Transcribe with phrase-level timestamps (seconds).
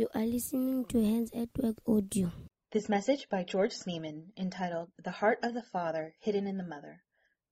[0.00, 2.32] You are listening to Hands at Work Audio.
[2.72, 7.02] This message by George Snyman, entitled The Heart of the Father Hidden in the Mother,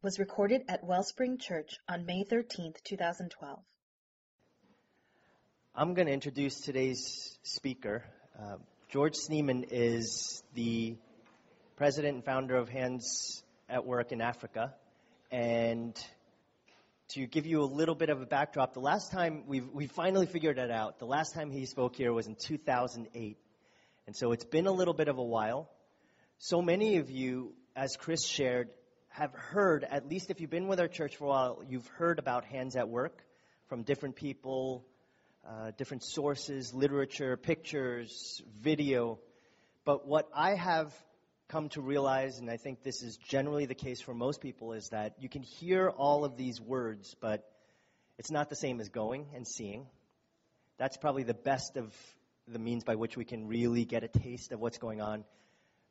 [0.00, 3.58] was recorded at Wellspring Church on May 13th, 2012.
[5.74, 8.02] I'm going to introduce today's speaker.
[8.40, 8.56] Uh,
[8.90, 10.96] George Snyman is the
[11.76, 14.72] president and founder of Hands at Work in Africa.
[15.30, 15.94] And
[17.10, 20.26] to give you a little bit of a backdrop, the last time we've, we finally
[20.26, 23.38] figured it out, the last time he spoke here was in 2008.
[24.06, 25.70] And so it's been a little bit of a while.
[26.38, 28.68] So many of you, as Chris shared,
[29.08, 32.18] have heard, at least if you've been with our church for a while, you've heard
[32.18, 33.24] about Hands at Work
[33.68, 34.84] from different people,
[35.48, 39.18] uh, different sources, literature, pictures, video.
[39.86, 40.92] But what I have
[41.48, 44.88] come to realize, and I think this is generally the case for most people, is
[44.90, 47.50] that you can hear all of these words, but
[48.18, 49.86] it's not the same as going and seeing.
[50.76, 51.94] That's probably the best of
[52.46, 55.24] the means by which we can really get a taste of what's going on.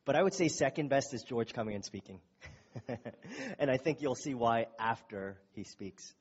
[0.04, 2.20] But I would say second best is George coming and speaking.
[3.58, 6.14] and I think you'll see why after he speaks.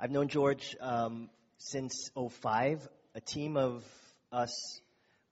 [0.00, 2.88] I've known George um, since 05.
[3.14, 3.84] A team of
[4.32, 4.80] us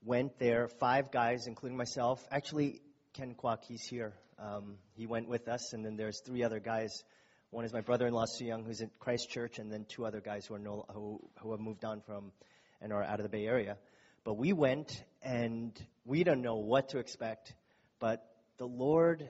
[0.05, 2.23] went there, five guys, including myself.
[2.31, 2.81] Actually,
[3.15, 4.13] Ken Kwok, he's here.
[4.39, 7.03] Um, he went with us, and then there's three other guys.
[7.51, 10.55] One is my brother-in-law, Su Young, who's at Christchurch, and then two other guys who,
[10.55, 12.33] are no, who, who have moved on from
[12.81, 13.79] and are out of the Bay Area.
[14.25, 15.73] But we went, and
[16.05, 17.55] we don't know what to expect,
[18.01, 18.27] but
[18.59, 19.29] the Lord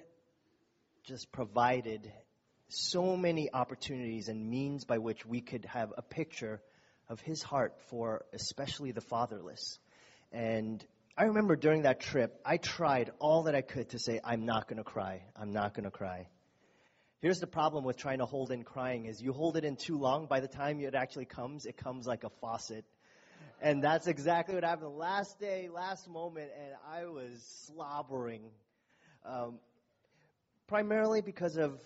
[1.05, 2.11] just provided
[2.69, 6.61] so many opportunities and means by which we could have a picture
[7.09, 9.79] of his heart for especially the fatherless.
[10.35, 10.85] And
[11.17, 14.67] I remember during that trip, I tried all that I could to say, I'm not
[14.67, 15.23] going to cry.
[15.37, 16.27] I'm not going to cry.
[17.21, 19.97] Here's the problem with trying to hold in crying is you hold it in too
[19.97, 20.27] long.
[20.27, 22.85] By the time it actually comes, it comes like a faucet.
[23.63, 28.43] And that's exactly what happened last day, last moment, and I was slobbering.
[29.25, 29.61] Um,
[30.67, 31.79] primarily because of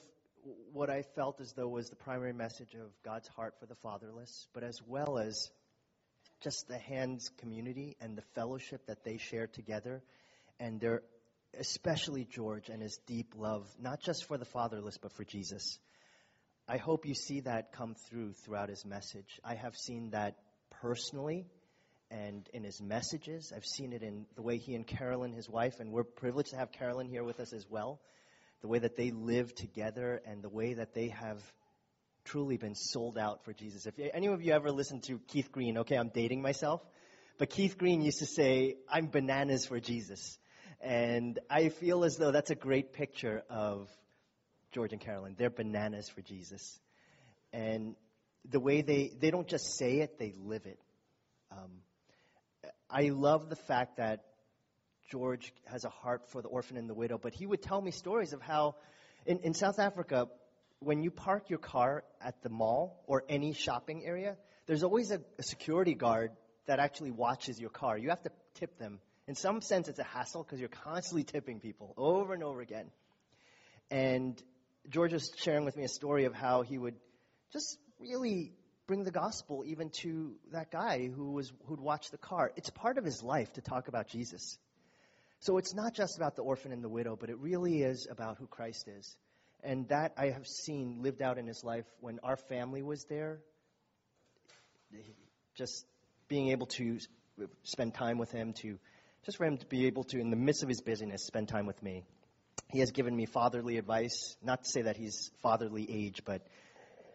[0.73, 4.49] what I felt as though was the primary message of God's heart for the fatherless,
[4.55, 5.51] but as well as
[6.43, 10.03] just the hands community and the fellowship that they share together
[10.61, 11.03] and their
[11.59, 15.79] especially George and his deep love, not just for the fatherless, but for Jesus.
[16.69, 19.41] I hope you see that come through throughout his message.
[19.43, 20.37] I have seen that
[20.83, 21.47] personally
[22.11, 23.53] and in his messages.
[23.55, 26.57] I've seen it in the way he and Carolyn, his wife, and we're privileged to
[26.57, 28.01] have Carolyn here with us as well,
[28.61, 31.41] the way that they live together and the way that they have
[32.29, 33.87] truly been sold out for Jesus.
[33.87, 36.83] If any of you ever listened to Keith Green, okay, I'm dating myself,
[37.39, 40.39] but Keith Green used to say, I'm bananas for Jesus.
[40.81, 43.89] And I feel as though that's a great picture of
[44.73, 45.37] George and Carolyn.
[45.39, 46.79] They're bananas for Jesus.
[47.53, 47.97] And
[48.49, 50.79] the way they, they don't just say it, they live it.
[51.51, 51.71] Um,
[52.91, 54.25] I love the fact that
[55.11, 57.91] George has a heart for the orphan and the widow, but he would tell me
[57.91, 58.77] stories of how
[59.25, 60.29] in, in South Africa,
[60.81, 65.21] when you park your car at the mall or any shopping area, there's always a,
[65.39, 66.31] a security guard
[66.67, 67.99] that actually watches your car.
[67.99, 69.01] You have to tip them.
[69.27, 72.91] In some sense, it's a hassle because you're constantly tipping people over and over again.
[73.91, 74.41] And
[74.89, 76.95] George was sharing with me a story of how he would
[77.53, 78.53] just really
[78.87, 82.53] bring the gospel even to that guy who was who'd watch the car.
[82.57, 84.59] It's part of his life to talk about Jesus.
[85.41, 88.39] So it's not just about the orphan and the widow, but it really is about
[88.39, 89.17] who Christ is.
[89.63, 93.41] And that I have seen lived out in his life when our family was there.
[95.57, 95.85] Just
[96.29, 96.99] being able to
[97.65, 98.79] spend time with him, to
[99.25, 101.67] just for him to be able to, in the midst of his busyness, spend time
[101.67, 102.05] with me.
[102.71, 104.37] He has given me fatherly advice.
[104.43, 106.43] Not to say that he's fatherly age, but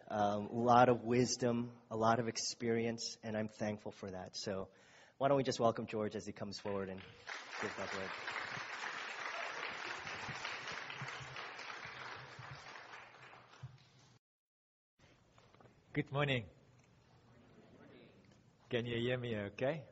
[0.09, 4.31] um, a lot of wisdom, a lot of experience, and I'm thankful for that.
[4.33, 4.67] So,
[5.17, 6.99] why don't we just welcome George as he comes forward and
[7.61, 8.09] give that word.
[15.93, 16.45] Good morning.
[18.67, 19.83] Can you hear me okay?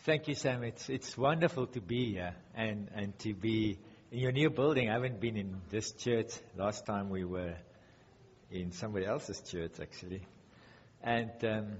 [0.00, 0.64] Thank you, Sam.
[0.64, 3.78] It's, it's wonderful to be here and, and to be
[4.10, 4.90] in your new building.
[4.90, 6.32] I haven't been in this church.
[6.56, 7.54] Last time we were
[8.50, 10.22] in somebody else's church, actually.
[11.04, 11.76] And um,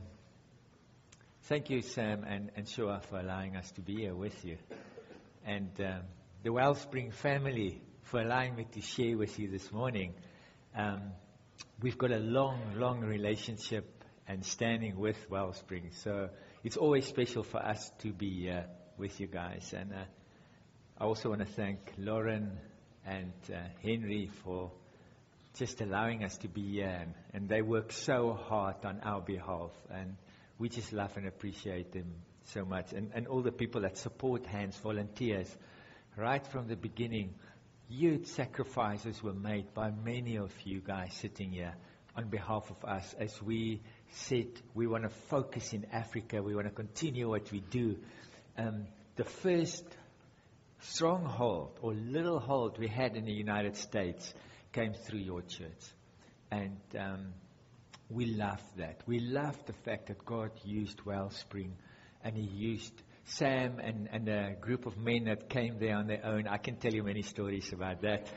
[1.47, 4.57] thank you, Sam and, and Shua, for allowing us to be here with you.
[5.45, 6.03] And um,
[6.45, 10.15] the Wellspring family for allowing me to share with you this morning.
[10.77, 11.13] Um,
[11.81, 15.91] we've got a long, long relationship and standing with Wellspring.
[16.03, 16.29] So
[16.65, 18.53] it's always special for us to be
[18.99, 19.73] with you guys.
[19.75, 20.05] And uh,
[20.99, 22.59] I also want to thank Lauren
[23.07, 24.71] and uh, Henry for
[25.59, 26.99] just allowing us to be here.
[27.01, 29.71] And, and, they work so hard on our behalf.
[29.91, 30.17] And
[30.59, 32.93] we just love and appreciate them so much.
[32.93, 35.49] And, and all the people that support Hands, volunteers,
[36.19, 37.35] right from the beginning,
[37.89, 41.75] huge sacrifices were made by many of you guys sitting here
[42.17, 43.81] on behalf of us as we
[44.11, 47.97] said we want to focus in Africa, we want to continue what we do.
[48.57, 48.87] Um,
[49.17, 49.85] the first
[50.81, 54.33] stronghold or little hold we had in the United States
[54.73, 55.93] came through your church.
[56.51, 57.33] And um,
[58.09, 59.01] we love that.
[59.07, 61.77] We love the fact that God used Wellspring
[62.23, 62.93] and He used
[63.27, 66.47] Sam and, and a group of men that came there on their own.
[66.47, 68.29] I can tell you many stories about that.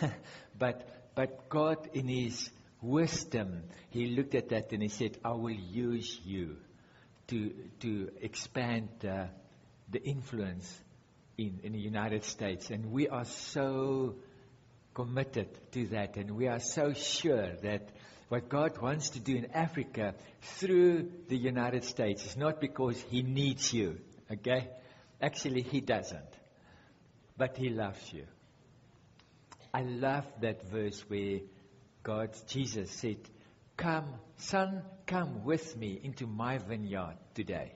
[0.58, 2.50] but, but God, in His
[2.82, 6.56] wisdom, He looked at that and He said, I will use you
[7.28, 9.26] to, to expand uh,
[9.90, 10.80] the influence
[11.38, 12.70] in, in the United States.
[12.70, 14.16] And we are so
[14.94, 16.16] committed to that.
[16.16, 17.88] And we are so sure that
[18.28, 23.22] what God wants to do in Africa through the United States is not because He
[23.22, 23.98] needs you,
[24.30, 24.68] okay?
[25.20, 26.28] Actually, He doesn't.
[27.36, 28.24] But He loves you.
[29.72, 31.40] I love that verse where
[32.02, 33.18] God, Jesus said,
[33.76, 34.06] Come,
[34.38, 37.72] son, come with me into my vineyard today.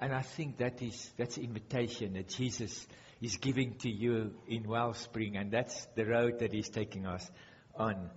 [0.00, 2.86] And I think that is that's invitation that Jesus
[3.20, 7.28] is giving to you in Wellspring, and that's the road that He's taking us
[7.74, 8.10] on.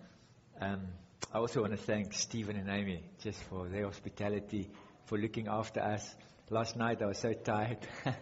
[0.59, 0.87] Um,
[1.33, 4.69] I also want to thank Stephen and Amy just for their hospitality,
[5.05, 6.15] for looking after us.
[6.49, 7.85] Last night I was so tired.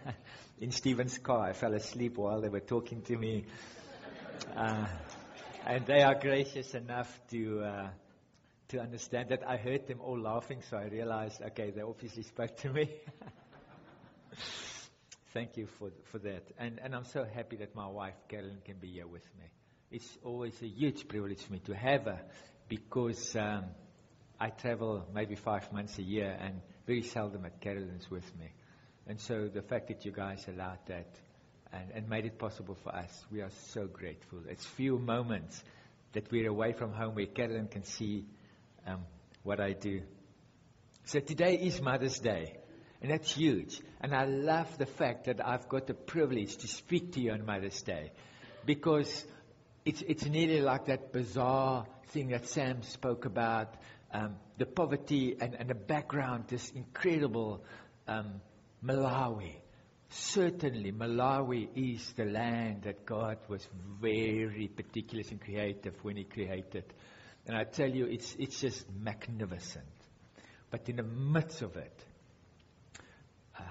[0.58, 3.44] in Stephen's car, I fell asleep while they were talking to me.
[4.56, 4.86] Uh,
[5.64, 7.88] and they are gracious enough to uh,
[8.68, 9.48] to understand that.
[9.48, 12.90] I heard them all laughing, so I realized, okay, they obviously spoke to me.
[15.32, 18.78] Thank you for for that, and and I'm so happy that my wife Carolyn can
[18.78, 19.44] be here with me.
[19.92, 22.20] It's always a huge privilege for me to have her
[22.68, 23.66] because um,
[24.38, 28.52] I travel maybe five months a year and very seldom at Carolyn's with me.
[29.06, 31.08] And so the fact that you guys allowed that
[31.72, 34.40] and, and made it possible for us, we are so grateful.
[34.48, 35.62] It's few moments
[36.12, 38.24] that we're away from home where Carolyn can see
[38.86, 39.00] um,
[39.42, 40.02] what I do.
[41.04, 42.56] So today is Mother's Day.
[43.00, 43.80] And that's huge.
[44.00, 47.44] And I love the fact that I've got the privilege to speak to you on
[47.44, 48.10] Mother's Day.
[48.64, 49.24] Because
[49.84, 53.74] it's, it's nearly like that bizarre thing that Sam spoke about
[54.16, 57.62] um, the poverty and, and the background, this incredible
[58.08, 58.40] um,
[58.82, 59.52] Malawi.
[60.08, 63.66] Certainly, Malawi is the land that God was
[64.00, 66.84] very particular and creative when He created.
[67.46, 69.84] And I tell you, it's, it's just magnificent.
[70.70, 72.04] But in the midst of it,
[73.58, 73.62] uh,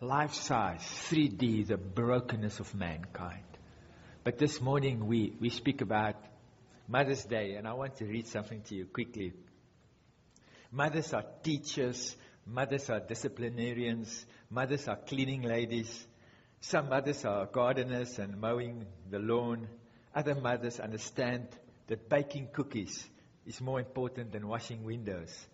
[0.00, 0.80] life size,
[1.10, 3.44] 3D, the brokenness of mankind.
[4.22, 6.16] But this morning we, we speak about
[6.88, 9.32] Mother's Day, and I want to read something to you quickly.
[10.70, 12.16] Mothers are teachers,
[12.46, 16.06] mothers are disciplinarians, mothers are cleaning ladies.
[16.60, 19.68] Some mothers are gardeners and mowing the lawn.
[20.14, 21.48] Other mothers understand
[21.86, 23.08] that baking cookies
[23.46, 25.46] is more important than washing windows.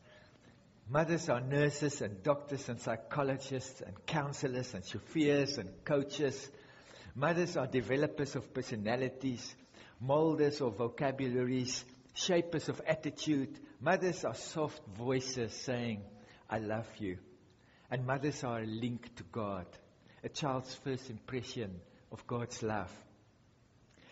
[0.88, 6.50] Mothers are nurses and doctors and psychologists and counselors and chauffeurs and coaches
[7.16, 9.54] Mothers are developers of personalities,
[10.00, 13.56] molders of vocabularies, shapers of attitude.
[13.84, 16.00] Mothers are soft voices saying,
[16.48, 17.18] I love you.
[17.90, 19.66] And mothers are a link to God,
[20.22, 22.90] a child's first impression of God's love.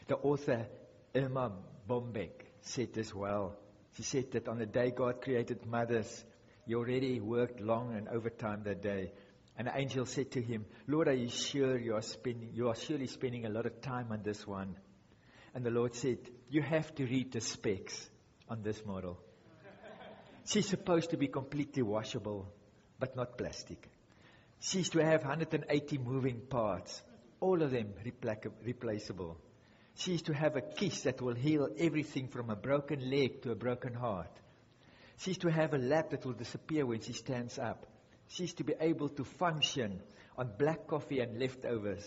[0.09, 0.67] The author
[1.17, 1.53] Erma
[1.89, 3.57] Bombeck said as well.
[3.97, 6.23] She said that on the day God created mothers,
[6.67, 9.13] He already worked long and overtime that day
[9.57, 12.75] and the angel said to him, Lord, are you sure you are spending, you are
[12.75, 14.77] surely spending a lot of time on this one?
[15.55, 18.09] And the Lord said, you have to read the specs
[18.49, 19.19] on this model.
[20.45, 22.53] She's supposed to be completely washable,
[22.99, 23.89] but not plastic.
[24.61, 27.03] She's to have 180 moving parts,
[27.41, 27.95] all of them
[28.65, 29.39] replaceable.
[29.95, 33.57] She's to have a kiss that will heal everything from a broken leg to a
[33.57, 34.31] broken heart.
[35.19, 37.87] She's to have a lap that will disappear when she stands up.
[38.29, 40.01] She's to be able to function
[40.37, 42.05] on black coffee and leftovers.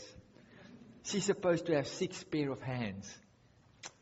[1.03, 3.15] She's supposed to have six pair of hands.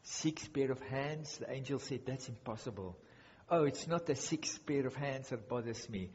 [0.03, 1.37] Six pair of hands?
[1.37, 2.97] The angel said, that's impossible.
[3.49, 6.09] Oh, it's not the six pair of hands that bothers me.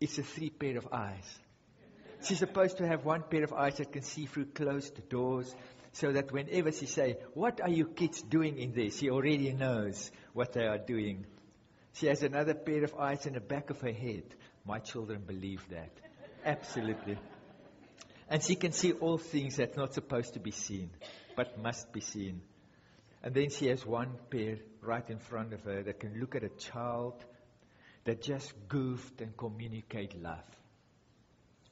[0.00, 1.38] It's the three pair of eyes.
[2.22, 5.54] She's supposed to have one pair of eyes that can see through closed doors
[5.92, 8.90] so that whenever she say, what are you kids doing in there?
[8.90, 11.26] She already knows what they are doing.
[11.94, 14.24] She has another pair of eyes in the back of her head
[14.64, 15.90] my children believe that.
[16.44, 17.18] Absolutely.
[18.28, 20.90] And she can see all things that's not supposed to be seen,
[21.36, 22.42] but must be seen.
[23.22, 26.42] And then she has one pair right in front of her that can look at
[26.42, 27.22] a child,
[28.04, 30.44] that just goofed and communicate love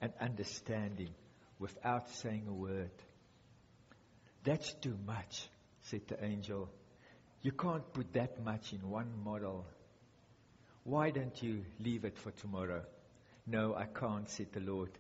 [0.01, 1.15] and understanding
[1.59, 2.91] without saying a word.
[4.45, 5.49] That's too much,
[5.83, 6.71] said the angel.
[7.43, 9.67] You can't put that much in one model.
[10.85, 12.85] Why don't you leave it for tomorrow?
[13.47, 14.91] No, I can't, said the Lord.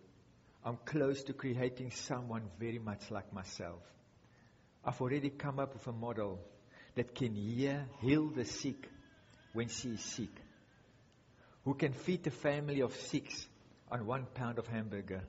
[0.64, 3.82] I'm close to creating someone very much like myself.
[4.88, 6.40] I've already come up with a model
[6.94, 8.88] that can heal the sick
[9.52, 10.30] when she is sick,
[11.66, 13.46] who can feed a family of six
[13.92, 15.24] on one pound of hamburger,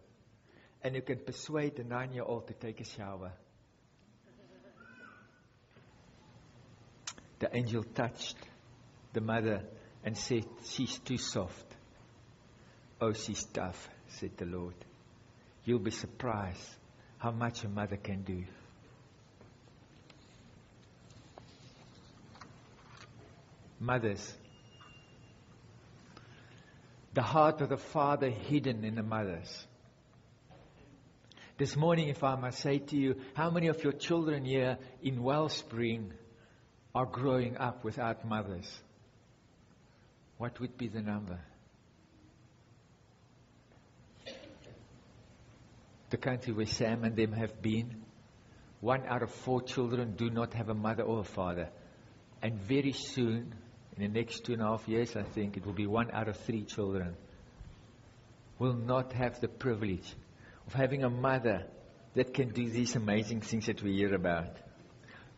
[0.81, 3.33] and who can persuade a nine year old to take a shower.
[7.39, 8.37] The angel touched
[9.11, 9.63] the mother
[10.05, 11.65] and said, She's too soft.
[13.01, 14.75] Oh, she's tough, said the Lord.
[15.65, 16.65] You'll be surprised
[17.17, 18.45] how much a mother can do.
[23.79, 24.33] Mothers.
[27.13, 29.65] The heart of the father hidden in the mothers.
[31.57, 35.21] This morning, if I must say to you, how many of your children here in
[35.21, 36.13] Wellspring
[36.95, 38.69] are growing up without mothers?
[40.37, 41.39] What would be the number?
[46.09, 48.03] The country where Sam and them have been,
[48.79, 51.69] one out of four children do not have a mother or a father.
[52.41, 53.53] And very soon,
[53.99, 56.29] in the next two and a half years, I think, it will be one out
[56.29, 57.15] of three children
[58.57, 60.13] will not have the privilege
[60.67, 61.65] of having a mother
[62.13, 64.57] that can do these amazing things that we hear about.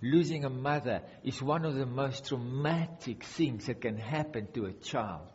[0.01, 4.74] Losing a mother is one of the most traumatic things that can happen to a
[4.74, 5.27] child.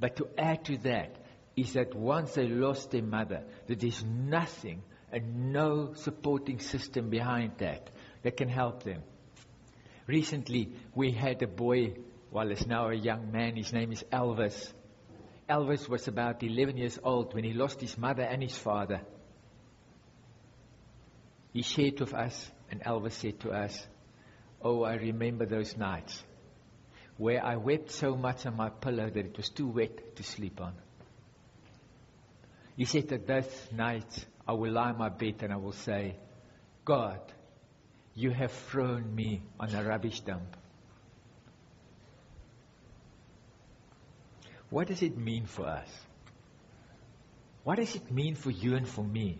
[0.00, 1.16] But to add to that
[1.56, 4.82] is that once they lost their mother, there's nothing
[5.12, 7.90] and no supporting system behind that
[8.22, 9.02] that can help them.
[10.08, 11.92] Recently, we had a boy,
[12.30, 14.72] well, he's now a young man, his name is Elvis.
[15.50, 19.02] Elvis was about 11 years old when he lost his mother and his father.
[21.52, 23.86] He shared with us, and Elvis said to us,
[24.62, 26.24] Oh, I remember those nights
[27.18, 30.58] where I wept so much on my pillow that it was too wet to sleep
[30.58, 30.72] on.
[32.76, 36.16] He said that those nights I will lie on my bed and I will say,
[36.86, 37.20] God,
[38.18, 40.56] you have thrown me on a rubbish dump.
[44.70, 45.88] What does it mean for us?
[47.62, 49.38] What does it mean for you and for me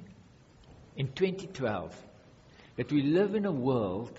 [0.96, 1.92] in 2012
[2.76, 4.16] that we live in a world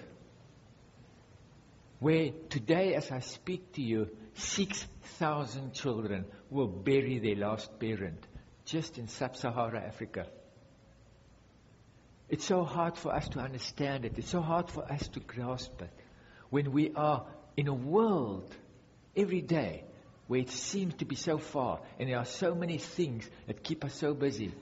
[1.99, 8.27] where today, as I speak to you, 6,000 children will bury their last parent
[8.65, 10.27] just in sub Saharan Africa?
[12.29, 14.17] It's so hard for us to understand it.
[14.17, 15.89] It's so hard for us to grasp it.
[16.51, 17.25] When we are
[17.57, 18.55] in a world
[19.15, 19.83] every day
[20.27, 23.83] where it seems to be so far and there are so many things that keep
[23.83, 24.53] us so busy.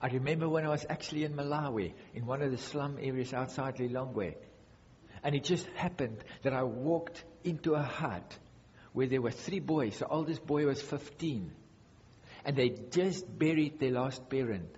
[0.00, 3.78] I remember when I was actually in Malawi, in one of the slum areas outside
[3.78, 4.36] Lilongwe.
[5.24, 8.38] And it just happened that I walked into a hut
[8.92, 9.98] where there were three boys.
[9.98, 11.50] The oldest boy was 15.
[12.44, 14.70] And they just buried their last parent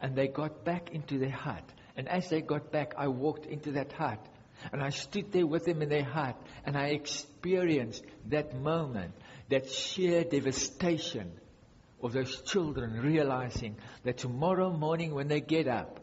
[0.00, 1.64] and they got back into their hut.
[1.96, 4.24] And as they got back, I walked into that hut.
[4.72, 6.40] And I stood there with them in their hut.
[6.64, 9.14] And I experienced that moment,
[9.50, 11.32] that sheer devastation
[12.02, 16.00] of those children realizing that tomorrow morning when they get up,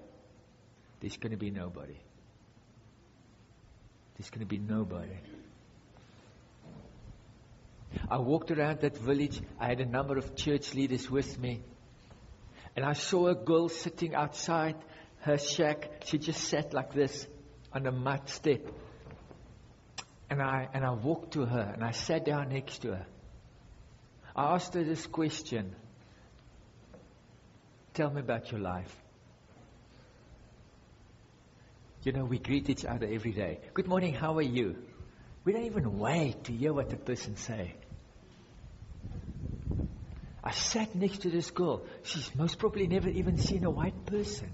[1.00, 1.98] there's going to be nobody.
[4.17, 5.17] There's going to be nobody.
[8.10, 9.41] I walked around that village.
[9.60, 11.62] I had a number of church leaders with me.
[12.75, 14.75] And I saw a girl sitting outside
[15.21, 16.03] her shack.
[16.05, 17.27] She just sat like this
[17.73, 18.61] on a mud step.
[20.29, 23.05] And I, and I walked to her and I sat down next to her.
[24.35, 25.75] I asked her this question
[27.93, 28.95] Tell me about your life.
[32.03, 33.59] You know, we greet each other every day.
[33.73, 34.77] Good morning, how are you?
[35.43, 37.75] We don't even wait to hear what the person say.
[40.43, 41.83] I sat next to this girl.
[42.03, 44.50] She's most probably never even seen a white person.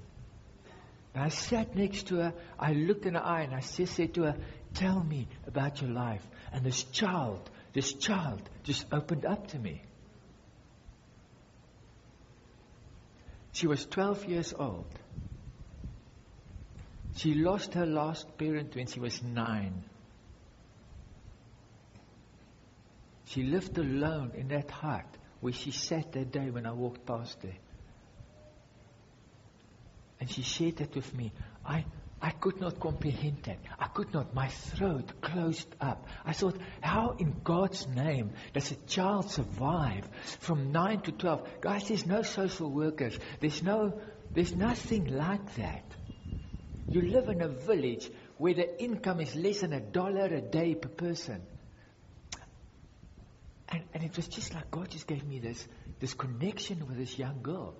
[1.13, 2.33] And I sat next to her.
[2.59, 4.35] I looked in her eye and I just said to her,
[4.73, 6.21] Tell me about your life.
[6.51, 9.81] And this child, this child just opened up to me.
[13.53, 14.85] She was 12 years old.
[17.15, 19.83] She lost her last parent when she was nine.
[23.25, 25.05] She lived alone in that hut
[25.39, 27.57] where she sat that day when I walked past there.
[30.19, 31.31] And she shared that with me.
[31.65, 31.85] I,
[32.21, 33.59] I could not comprehend that.
[33.79, 34.33] I could not.
[34.33, 36.07] My throat closed up.
[36.25, 41.61] I thought, how in God's name does a child survive from 9 to 12?
[41.61, 43.17] Guys, there's no social workers.
[43.39, 43.99] There's no,
[44.33, 45.83] there's nothing like that.
[46.89, 50.73] You live in a village where the income is less than a dollar a day
[50.73, 51.41] per person.
[53.69, 55.67] And, and it was just like God just gave me this,
[55.99, 57.75] this connection with this young girl.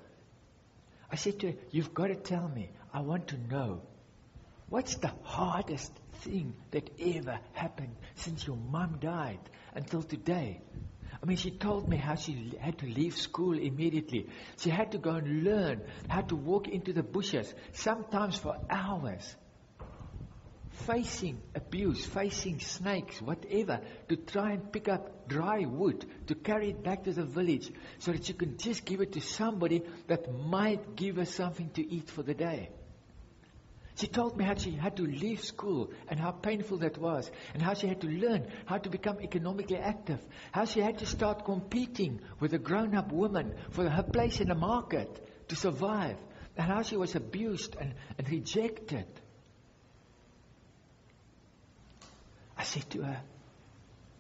[1.12, 2.70] I said to her, You've got to tell me.
[2.94, 3.82] I want to know.
[4.70, 9.40] What's the hardest thing that ever happened since your mom died
[9.74, 10.62] until today?
[11.22, 14.28] I mean, she told me how she had to leave school immediately.
[14.58, 19.36] She had to go and learn how to walk into the bushes, sometimes for hours,
[20.86, 26.84] facing abuse, facing snakes, whatever, to try and pick up dry wood to carry it
[26.84, 30.96] back to the village so that she can just give it to somebody that might
[30.96, 32.70] give her something to eat for the day.
[33.96, 37.64] She told me how she had to leave school and how painful that was, and
[37.64, 41.46] how she had to learn how to become economically active, how she had to start
[41.46, 46.18] competing with a grown up woman for her place in the market to survive,
[46.56, 49.08] and how she was abused and, and rejected.
[52.58, 53.22] I said to her,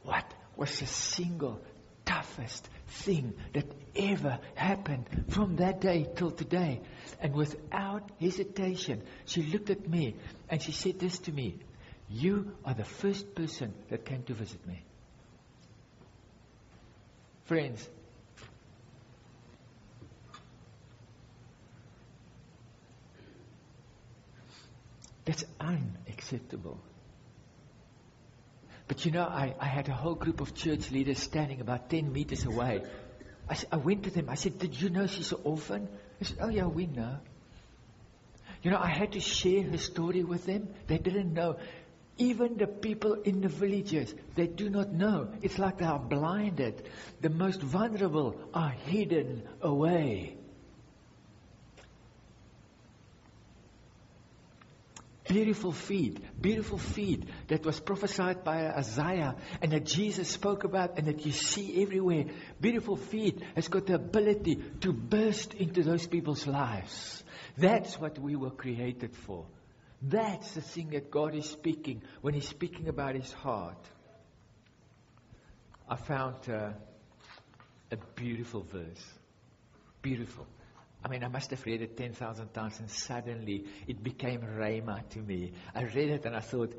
[0.03, 1.61] What was the single
[2.07, 3.65] toughest thing that
[3.95, 6.79] ever happened from that day till today.
[7.19, 10.15] And without hesitation, she looked at me
[10.49, 11.59] and she said this to me
[12.09, 14.81] You are the first person that came to visit me.
[17.45, 17.87] Friends,
[25.25, 26.79] that's unacceptable.
[28.87, 32.11] But you know, I, I had a whole group of church leaders standing about 10
[32.11, 32.83] meters away.
[33.49, 34.29] I, I went to them.
[34.29, 35.87] I said, Did you know she's an orphan?
[36.19, 37.17] They said, Oh, yeah, we know.
[38.63, 40.69] You know, I had to share her story with them.
[40.87, 41.57] They didn't know.
[42.17, 45.29] Even the people in the villages, they do not know.
[45.41, 46.89] It's like they are blinded.
[47.21, 50.37] The most vulnerable are hidden away.
[55.27, 61.07] Beautiful feet, beautiful feet that was prophesied by Isaiah and that Jesus spoke about and
[61.07, 62.25] that you see everywhere.
[62.59, 67.23] Beautiful feet has got the ability to burst into those people's lives.
[67.57, 69.45] That's what we were created for.
[70.01, 73.83] That's the thing that God is speaking when He's speaking about His heart.
[75.89, 76.73] I found uh,
[77.91, 79.05] a beautiful verse.
[80.01, 80.45] Beautiful.
[81.03, 85.19] I mean, I must have read it 10,000 times and suddenly it became Rhema to
[85.19, 85.53] me.
[85.73, 86.73] I read it and I thought,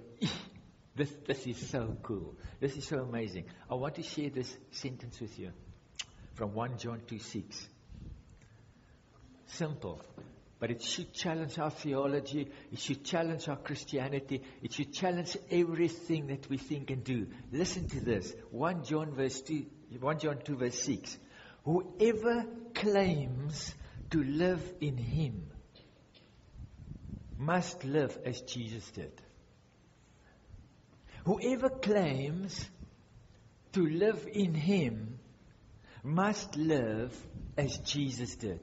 [0.97, 2.35] this, this is so cool.
[2.61, 3.45] This is so amazing.
[3.71, 5.53] I want to share this sentence with you
[6.35, 7.69] from 1 John 2 6.
[9.47, 10.03] Simple.
[10.61, 12.51] But it should challenge our theology.
[12.73, 14.43] It should challenge our Christianity.
[14.61, 17.29] It should challenge everything that we think and do.
[17.53, 18.35] Listen to this.
[18.51, 19.65] 1 John verse 2,
[20.01, 21.17] 1 John 2 verse 6.
[21.65, 23.75] Whoever claims
[24.11, 25.51] to live in Him
[27.37, 29.13] must live as Jesus did.
[31.25, 32.69] Whoever claims
[33.73, 35.19] to live in Him
[36.03, 37.15] must live
[37.57, 38.61] as Jesus did.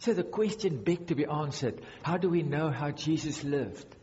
[0.00, 3.96] So the question begged to be answered how do we know how Jesus lived?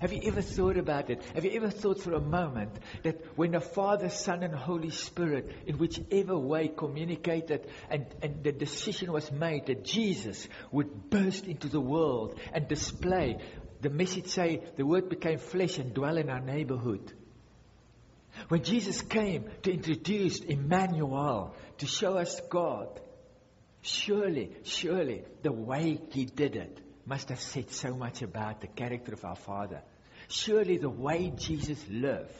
[0.00, 1.22] Have you ever thought about it?
[1.34, 5.54] Have you ever thought for a moment that when the Father, Son, and Holy Spirit,
[5.66, 11.68] in whichever way communicated and, and the decision was made that Jesus would burst into
[11.68, 13.36] the world and display
[13.82, 17.12] the message say the word became flesh and dwell in our neighborhood.
[18.48, 23.00] When Jesus came to introduce Emmanuel, to show us God,
[23.82, 29.12] surely, surely the way he did it must have said so much about the character
[29.12, 29.82] of our Father.
[30.30, 32.32] Surely the way Jesus lived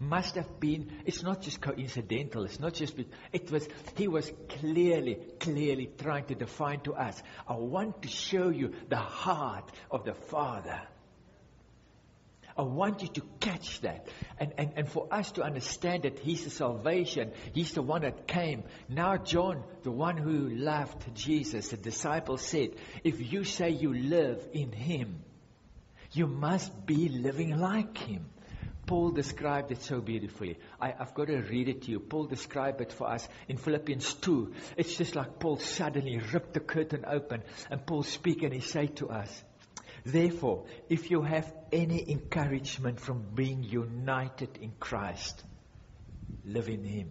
[0.00, 2.94] must have been, it's not just coincidental, it's not just,
[3.32, 3.66] it was,
[3.96, 8.96] he was clearly, clearly trying to define to us, I want to show you the
[8.96, 10.80] heart of the Father.
[12.58, 14.08] I want you to catch that.
[14.40, 18.26] And, and, and for us to understand that He's the salvation, He's the one that
[18.26, 18.64] came.
[18.88, 22.70] Now, John, the one who loved Jesus, the disciple said,
[23.04, 25.22] If you say you live in Him,
[26.16, 28.26] you must be living like Him.
[28.86, 30.58] Paul described it so beautifully.
[30.80, 31.98] I, have got to read it to you.
[31.98, 34.54] Paul described it for us in Philippians 2.
[34.76, 38.96] It's just like Paul suddenly ripped the curtain open and Paul speak and he said
[38.96, 39.42] to us,
[40.04, 45.42] Therefore, if you have any encouragement from being united in Christ,
[46.44, 47.10] live in Him.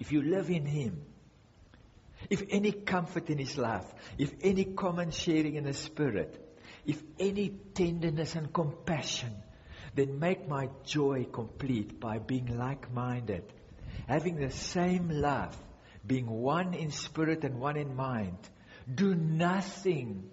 [0.00, 1.02] If you live in Him,
[2.30, 3.84] if any comfort in his life,
[4.16, 6.41] if any common sharing in the Spirit,
[6.86, 9.32] if any tenderness and compassion,
[9.94, 13.44] then make my joy complete by being like-minded,
[14.08, 15.56] having the same love,
[16.06, 18.38] being one in spirit and one in mind.
[18.92, 20.30] Do nothing.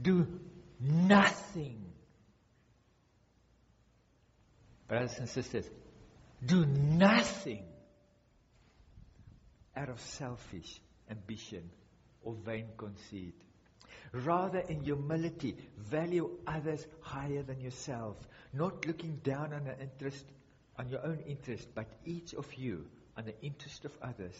[0.00, 0.26] Do
[0.80, 1.84] nothing.
[4.88, 5.68] Brothers and sisters,
[6.44, 7.64] do nothing
[9.76, 11.70] out of selfish ambition
[12.22, 13.34] or vain conceit.
[14.12, 18.16] Rather, in humility, value others higher than yourself,
[18.52, 20.24] not looking down on interest,
[20.78, 24.34] on your own interest, but each of you on the interest of others.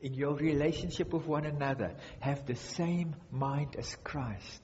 [0.00, 4.62] In your relationship with one another, have the same mind as Christ,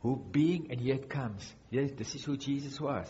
[0.00, 3.06] who being, and it comes, yes, this is who Jesus was,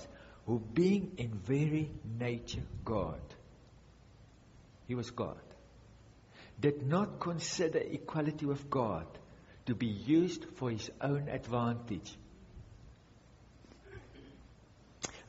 [0.46, 3.20] who being in very nature God,
[4.86, 5.40] he was God,
[6.58, 9.06] did not consider equality with God
[9.70, 12.12] to be used for his own advantage.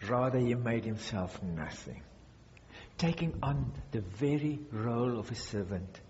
[0.09, 2.01] Rather, he made himself nothing,
[2.97, 6.01] taking on the very role of a servant,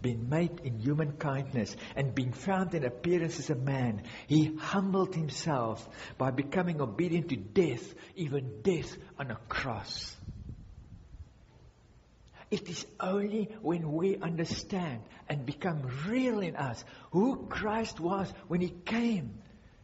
[0.00, 4.02] being made in human kindness, and being found in appearance as a man.
[4.26, 5.86] He humbled himself
[6.16, 10.16] by becoming obedient to death, even death on a cross.
[12.50, 18.60] It is only when we understand and become real in us who Christ was when
[18.60, 19.42] He came.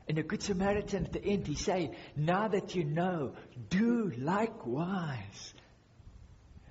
[0.09, 3.35] And the Good Samaritan at the end, He said, Now that you know,
[3.69, 5.55] do likewise.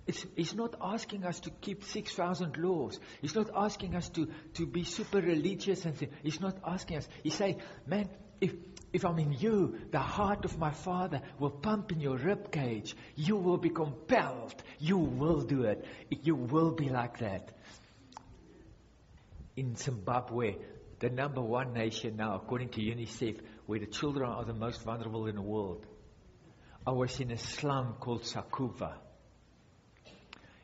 [0.08, 3.00] It's, he's not asking us to keep 6,000 laws.
[3.22, 6.12] He's not asking us to, to be super religious and things.
[6.24, 7.08] He's not asking us.
[7.24, 8.54] He's saying, man, if,
[8.94, 12.96] if I'm in you, the heart of my Father will pump in your rib cage.
[13.16, 14.56] You will be compelled.
[14.80, 15.86] You will do it.
[16.10, 17.52] You will be like that.
[19.56, 20.56] In Zimbabwe,
[21.00, 25.28] the number one nation now, according to UNICEF, where the children are the most vulnerable
[25.28, 25.86] in the world.
[26.86, 28.96] I was in a slum called Sakubva.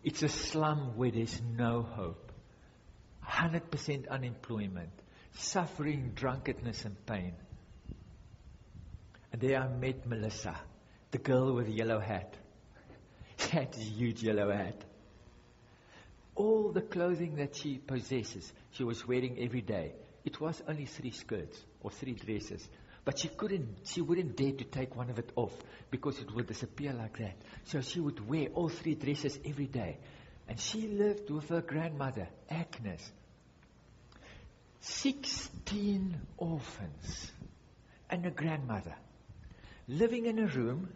[0.03, 2.31] It's a slum where there's no hope.
[3.25, 4.91] 100% unemployment,
[5.33, 7.33] suffering, drunkenness, and pain.
[9.31, 10.55] And there I met Melissa,
[11.11, 12.35] the girl with the yellow hat.
[13.53, 14.83] This huge yellow hat.
[16.35, 19.93] All the clothing that she possesses, she was wearing every day.
[20.25, 22.67] It was only three skirts or three dresses.
[23.05, 25.53] But she couldn't, she wouldn't dare to take one of it off
[25.89, 27.37] because it would disappear like that.
[27.65, 29.97] So she would wear all three dresses every day.
[30.49, 33.09] And she lived with her grandmother, Agnes.
[34.81, 37.31] Sixteen orphans
[38.09, 38.95] and a grandmother
[39.87, 40.89] living in a room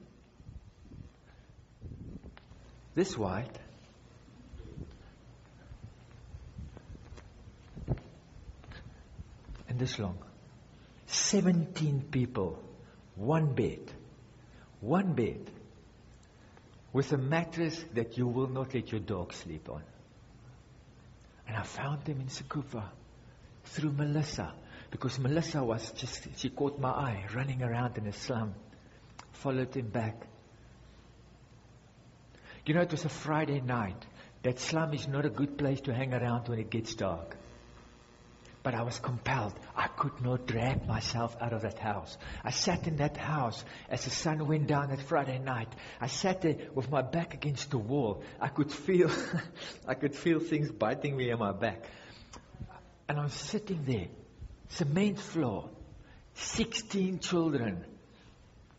[2.94, 3.58] this wide
[9.70, 10.18] and this long.
[11.08, 12.62] 17 people,
[13.16, 13.80] one bed,
[14.82, 15.50] one bed,
[16.92, 19.84] with a mattress that you will not let your dog sleep on.
[21.48, 22.84] And I found them in Sakubva
[23.64, 24.54] through Melissa,
[24.90, 28.54] because Melissa was just, she caught my eye running around in a slum
[29.32, 30.28] followed him back.
[32.66, 34.06] You know, it was a Friday night.
[34.44, 37.38] That slum is not a good place to hang around when it gets dark.
[38.64, 39.54] But I was compelled.
[39.76, 42.16] I could not drag myself out of that house.
[42.44, 45.70] I sat in that house as the sun went down that Friday night.
[46.00, 48.24] I sat there with my back against the wall.
[48.40, 49.10] I could feel,
[49.88, 51.86] I could feel things biting me in my back.
[53.10, 54.08] And I'm sitting there,
[54.70, 55.70] cement floor,
[56.36, 57.84] 16 children,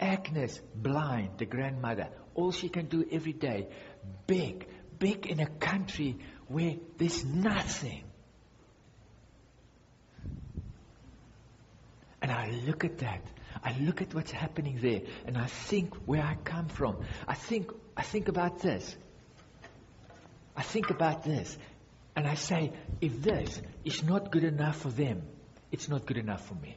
[0.03, 3.69] Agnes, blind, the grandmother, all she can do every day,
[4.27, 4.67] beg,
[4.99, 8.03] beg in a country where there's nothing.
[12.21, 13.23] And I look at that.
[13.63, 16.97] I look at what's happening there and I think where I come from.
[17.29, 18.97] I think, I think about this.
[20.57, 21.57] I think about this.
[22.17, 25.23] And I say, if this is not good enough for them,
[25.71, 26.77] it's not good enough for me.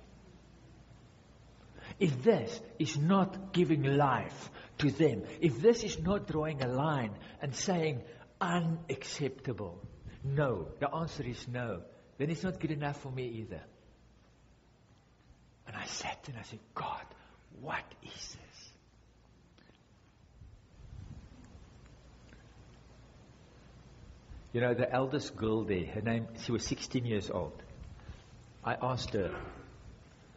[2.00, 7.16] If this is not giving life to them, if this is not drawing a line
[7.42, 8.04] and saying
[8.42, 9.82] unacceptable,
[10.24, 11.82] no, the answer is no,
[12.18, 13.62] then it's not good enough for me either.
[15.68, 17.06] And I sat and I said, God,
[17.62, 18.70] what is this?
[24.54, 27.62] You know, the eldest girl there, her name, she was 16 years old.
[28.64, 29.36] I asked her,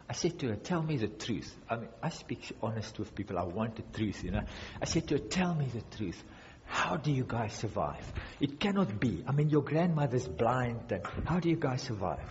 [0.09, 1.55] I said to her, tell me the truth.
[1.69, 3.37] I mean, I speak honest with people.
[3.37, 4.41] I want the truth, you know.
[4.81, 6.21] I said to her, tell me the truth.
[6.65, 8.11] How do you guys survive?
[8.39, 9.23] It cannot be.
[9.27, 10.91] I mean, your grandmother's blind.
[10.91, 12.25] And how do you guys survive?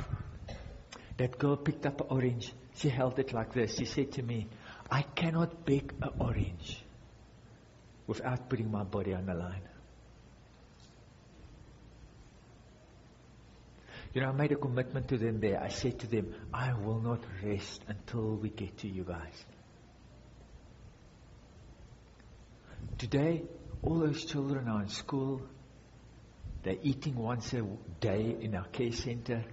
[1.19, 2.53] That girl picked up an orange.
[2.75, 3.77] She held it like this.
[3.77, 4.49] She said to me,
[4.91, 6.83] I cannot pick an orange
[8.09, 9.68] without putting my body on the line.
[14.15, 15.63] You know, I made a commitment to them there.
[15.63, 19.45] I said to them, I will not rest until we get to you guys.
[22.97, 23.45] Today,
[23.83, 25.43] all those children are in school.
[26.63, 27.63] They're eating once a
[28.01, 29.45] day in our care center.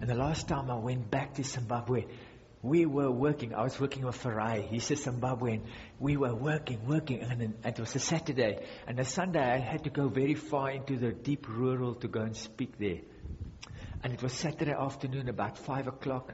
[0.00, 2.04] And the last time I went back to Zimbabwe,
[2.62, 3.54] we were working.
[3.54, 4.68] I was working with Farai.
[4.68, 5.62] He's a Zimbabwean.
[5.98, 8.64] We were working, working, and it was a Saturday.
[8.86, 12.20] And a Sunday, I had to go very far into the deep rural to go
[12.20, 13.00] and speak there.
[14.06, 16.32] And it was Saturday afternoon, about five o'clock,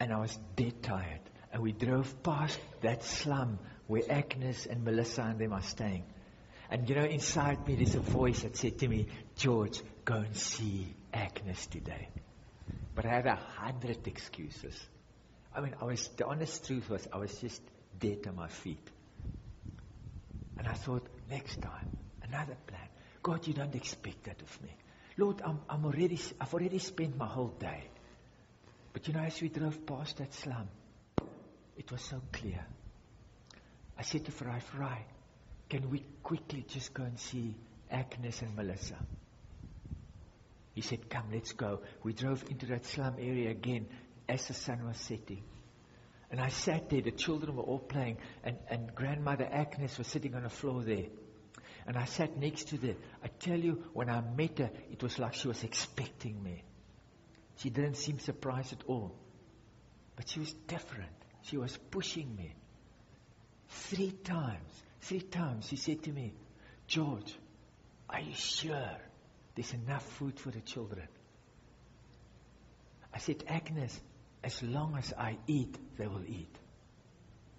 [0.00, 1.20] and I was dead tired.
[1.52, 6.02] And we drove past that slum where Agnes and Melissa and them are staying.
[6.68, 9.06] And you know, inside me, there's a voice that said to me,
[9.36, 12.08] George, go and see Agnes today.
[12.96, 14.76] But I had a hundred excuses.
[15.54, 17.62] I mean, I was, the honest truth was, I was just
[18.00, 18.84] dead on my feet.
[20.58, 21.86] And I thought, next time,
[22.24, 22.88] another plan.
[23.22, 24.74] God, you don't expect that of me.
[25.16, 27.84] Lord, I'm, I'm already, I've already spent my whole day.
[28.92, 30.68] But you know, as we drove past that slum,
[31.76, 32.64] it was so clear.
[33.98, 34.98] I said to Farai, Farai,
[35.68, 37.54] can we quickly just go and see
[37.90, 38.96] Agnes and Melissa?
[40.74, 41.80] He said, come, let's go.
[42.02, 43.86] We drove into that slum area again
[44.28, 45.42] as the sun was setting.
[46.30, 50.34] And I sat there, the children were all playing, and, and grandmother Agnes was sitting
[50.34, 51.06] on the floor there.
[51.86, 52.94] And I sat next to her.
[53.22, 56.62] I tell you, when I met her, it was like she was expecting me.
[57.56, 59.14] She didn't seem surprised at all.
[60.16, 61.12] But she was different.
[61.42, 62.54] She was pushing me.
[63.68, 66.32] Three times, three times, she said to me,
[66.86, 67.34] George,
[68.08, 68.96] are you sure
[69.54, 71.06] there's enough food for the children?
[73.12, 74.00] I said, Agnes,
[74.42, 76.56] as long as I eat, they will eat.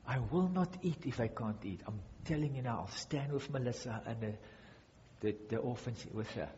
[0.07, 1.81] I will not eat if I can't eat.
[1.87, 4.33] I'm telling you now, I'll stand with Melissa and the,
[5.21, 6.49] the, the orphans with her.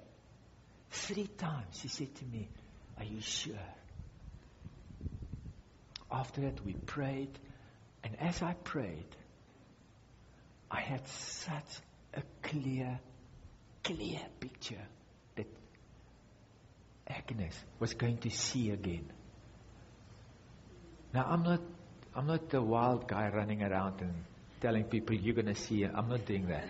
[0.90, 2.50] Three times she said to me,
[2.98, 3.56] Are you sure?
[6.12, 7.38] After that, we prayed.
[8.04, 9.16] And as I prayed,
[10.72, 11.82] I had such
[12.14, 13.00] a clear,
[13.84, 14.86] clear picture
[15.36, 15.48] that
[17.08, 19.12] Agnes was going to see again.
[21.14, 21.62] Now, I'm not,
[22.18, 24.12] I'm not the wild guy running around and
[24.60, 25.92] telling people you're going to see it.
[25.94, 26.68] I'm not doing that.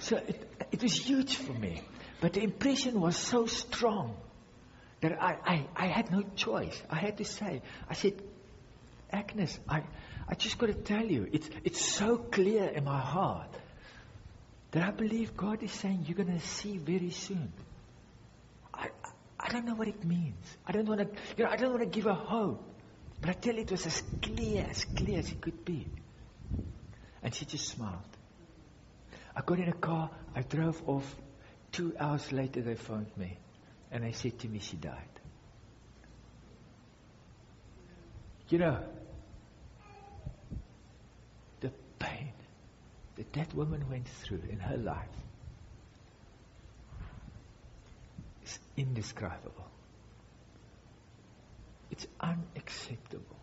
[0.00, 1.80] so it, it was huge for me.
[2.20, 4.14] But the impression was so strong
[5.00, 6.78] that I, I, I had no choice.
[6.90, 8.20] I had to say, I said,
[9.10, 9.82] Agnes, I,
[10.28, 13.48] I just got to tell you, it's, it's so clear in my heart
[14.72, 17.50] that I believe God is saying you're going to see very soon.
[18.74, 18.88] I,
[19.40, 20.36] I don't know what it means.
[20.66, 22.73] I don't want to, you know, I don't want to give a hope.
[23.24, 25.88] But I tell you, it was as clear, as clear as it could be.
[27.22, 28.18] And she just smiled.
[29.34, 31.16] I got in a car, I drove off.
[31.72, 33.38] Two hours later, they phoned me.
[33.90, 35.08] And they said to me, she died.
[38.50, 38.84] You know,
[41.60, 42.34] the pain
[43.16, 45.16] that that woman went through in her life
[48.44, 49.70] is indescribable.
[51.94, 53.36] It's unacceptable.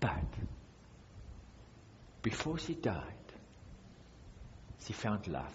[0.00, 0.24] But
[2.22, 3.28] before she died,
[4.86, 5.52] she found love.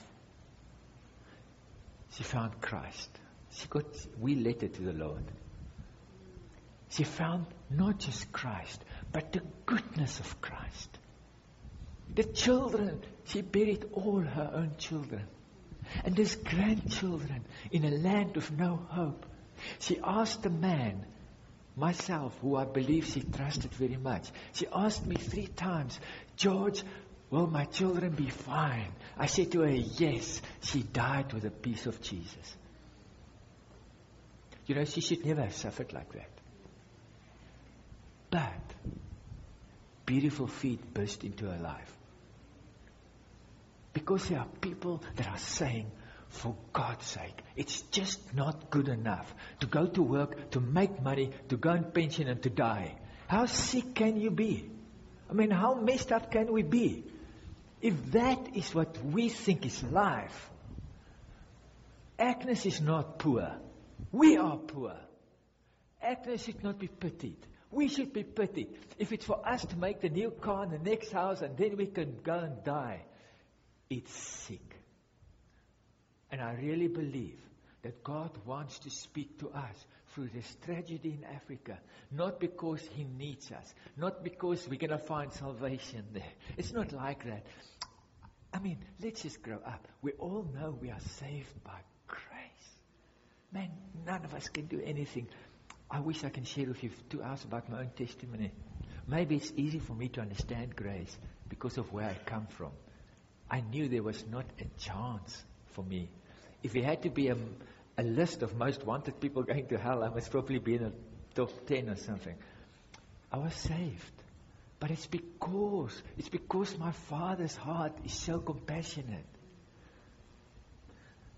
[2.12, 3.10] She found Christ.
[3.52, 3.86] She got,
[4.20, 5.24] we led her to the Lord.
[6.90, 8.80] She found not just Christ,
[9.12, 11.00] but the goodness of Christ.
[12.14, 15.26] The children, she buried all her own children.
[16.04, 19.26] And these grandchildren in a land of no hope.
[19.80, 21.06] She asked the man,
[21.76, 26.00] myself, who I believe she trusted very much, she asked me three times,
[26.36, 26.84] George,
[27.30, 28.92] will my children be fine?
[29.18, 30.42] I said to her, yes.
[30.62, 32.56] She died with a piece of Jesus.
[34.66, 36.30] You know, she should never have suffered like that.
[38.30, 38.76] But
[40.06, 41.99] beautiful feet burst into her life.
[43.94, 45.92] Because there are people that are saying,
[46.30, 51.32] for God's sake, it's just not good enough to go to work, to make money,
[51.50, 52.96] to go on pension and to die.
[53.28, 54.70] How sick can you be?
[55.30, 57.04] I mean, how messed up can we be?
[57.82, 60.50] If that is what we think is life,
[62.18, 63.56] Agnes is not poor.
[64.12, 64.96] We are poor.
[66.02, 67.38] Agnes should not be pitied.
[67.72, 68.76] We should be pitied.
[68.98, 71.78] If it's for us to make the new car in the next house and then
[71.78, 73.04] we can go and die,
[73.90, 74.76] it's sick.
[76.32, 77.40] And I really believe
[77.82, 81.78] that God wants to speak to us through this tragedy in Africa,
[82.12, 86.24] not because He needs us, not because we're going to find salvation there.
[86.58, 87.46] It's not like that.
[88.54, 89.88] I mean, let's just grow up.
[90.02, 92.70] We all know we are saved by grace.
[93.52, 93.70] Man,
[94.06, 95.28] none of us can do anything.
[95.90, 98.52] I wish I can share with you two hours about my own testimony.
[99.08, 101.16] Maybe it's easy for me to understand grace
[101.48, 102.72] because of where I come from.
[103.50, 106.10] I knew there was not a chance for me.
[106.62, 107.38] If it had to be a,
[107.98, 110.94] a list of most wanted people going to hell, I must probably be in the
[111.34, 112.36] top 10 or something.
[113.32, 114.12] I was saved.
[114.80, 119.26] But it's because, it's because my father's heart is so compassionate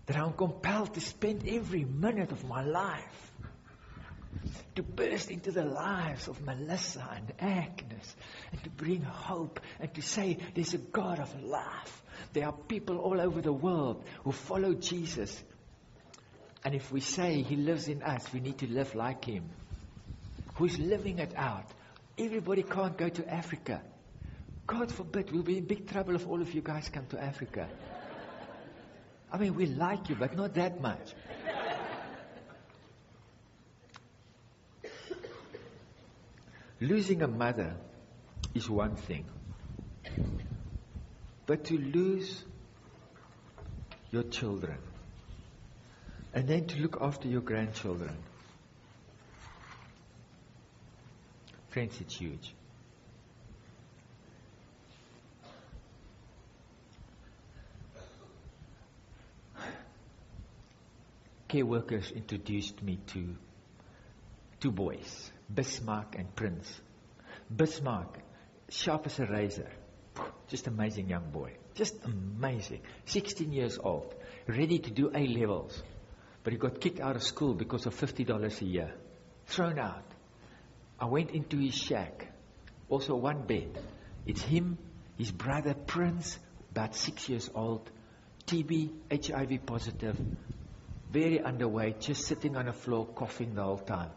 [0.06, 3.32] that I'm compelled to spend every minute of my life
[4.76, 8.16] to burst into the lives of Melissa and Agnes
[8.52, 12.01] and to bring hope and to say there's a God of love.
[12.34, 15.44] There are people all over the world who follow Jesus.
[16.64, 19.50] And if we say he lives in us, we need to live like him.
[20.56, 21.66] Who's living it out?
[22.18, 23.82] Everybody can't go to Africa.
[24.68, 27.68] God forbid, we'll be in big trouble if all of you guys come to Africa.
[29.32, 31.14] I mean, we like you, but not that much.
[36.80, 37.76] Losing a mother
[38.54, 39.26] is one thing.
[41.52, 42.46] But to lose
[44.10, 44.78] your children
[46.34, 48.16] and then to look after your grandchildren
[51.68, 52.54] Friends, it's huge.
[61.50, 63.36] Care workers introduced me to
[64.62, 66.80] two boys, Bismarck and Prince.
[67.54, 68.20] Bismarck,
[68.70, 69.70] sharp as a razor,
[70.52, 72.82] just amazing young boy, just amazing.
[73.06, 74.14] 16 years old,
[74.48, 75.82] ready to do A levels,
[76.44, 78.94] but he got kicked out of school because of $50 a year,
[79.46, 80.04] thrown out.
[81.00, 82.28] I went into his shack.
[82.90, 83.82] Also one bed.
[84.26, 84.78] It's him,
[85.18, 86.38] his brother Prince,
[86.72, 87.90] about six years old,
[88.46, 90.18] TB, HIV positive,
[91.10, 94.12] very underweight, just sitting on the floor coughing the whole time.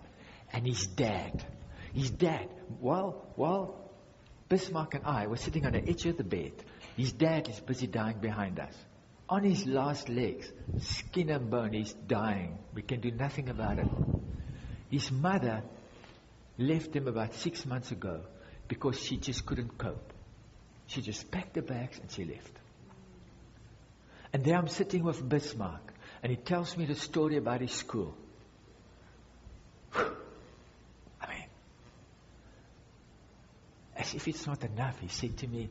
[0.52, 1.44] And his dad,
[1.92, 2.48] his dad,
[2.80, 3.83] while, while
[4.48, 6.52] Bismarck and I were sitting on the edge of the bed,
[6.96, 8.74] his dad is busy dying behind us.
[9.28, 12.58] On his last legs, skin and bone, he's dying.
[12.74, 13.88] We can do nothing about it.
[14.90, 15.62] His mother
[16.58, 18.20] left him about six months ago
[18.68, 20.12] because she just couldn't cope.
[20.86, 22.52] She just packed the bags and she left.
[24.32, 28.14] And there I'm sitting with Bismarck, and he tells me the story about his school
[31.34, 31.48] mean,
[33.96, 35.70] as if it's not enough, he said to me,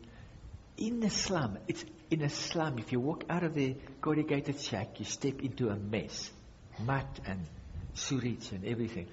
[0.77, 4.99] in the slum, it's in a slum, if you walk out of the corrugated shack,
[4.99, 6.31] you step into a mess.
[6.79, 7.45] Mud and
[7.93, 9.07] sewage and everything.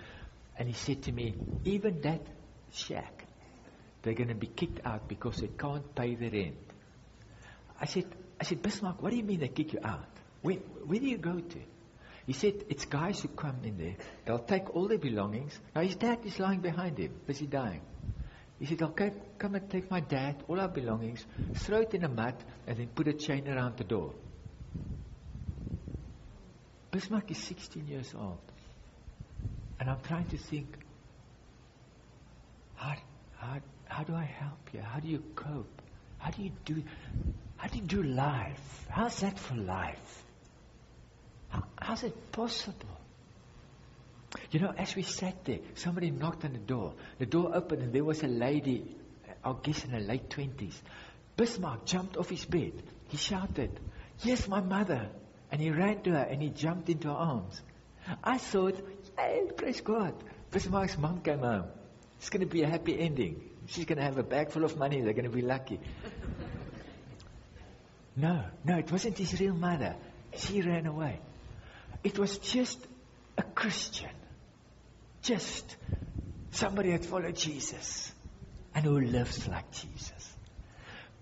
[0.58, 2.22] And he said to me, even that
[2.72, 3.26] shack,
[4.02, 6.56] they're going to be kicked out because they can't pay the rent.
[7.78, 8.06] I said,
[8.40, 10.08] I said, Bismarck, what do you mean they kick you out?
[10.42, 11.58] Where, where do you go to?
[12.26, 13.96] He said, it's guys who come in there.
[14.24, 15.58] They'll take all their belongings.
[15.74, 17.80] Now his dad is lying behind him, busy dying.
[18.60, 22.08] He said, okay, come and take my dad, all our belongings, throw it in a
[22.10, 22.34] mud,
[22.66, 24.12] and then put a chain around the door.
[26.90, 28.38] Bismarck is 16 years old.
[29.78, 30.66] And I'm trying to think,
[32.74, 32.96] how,
[33.38, 34.80] how, how do I help you?
[34.80, 35.80] How do you cope?
[36.18, 36.82] How do you do,
[37.56, 38.86] how do you do life?
[38.90, 40.22] How's that for life?
[41.48, 42.89] How, how's it possible?
[44.50, 46.94] You know, as we sat there, somebody knocked on the door.
[47.18, 48.96] The door opened and there was a lady,
[49.44, 50.80] I guess in her late twenties.
[51.36, 52.72] Bismarck jumped off his bed.
[53.08, 53.80] He shouted,
[54.22, 55.08] Yes, my mother.
[55.50, 57.60] And he ran to her and he jumped into her arms.
[58.22, 58.78] I thought,
[59.18, 60.14] Hey, praise God.
[60.50, 61.66] Bismarck's mom came home.
[62.18, 63.40] It's going to be a happy ending.
[63.66, 65.00] She's going to have a bag full of money.
[65.00, 65.80] They're going to be lucky.
[68.16, 69.96] no, no, it wasn't his real mother.
[70.36, 71.20] She ran away.
[72.04, 72.78] It was just
[73.38, 74.10] a Christian.
[75.22, 75.76] Just
[76.50, 78.12] somebody that followed Jesus
[78.74, 80.36] and who lives like Jesus.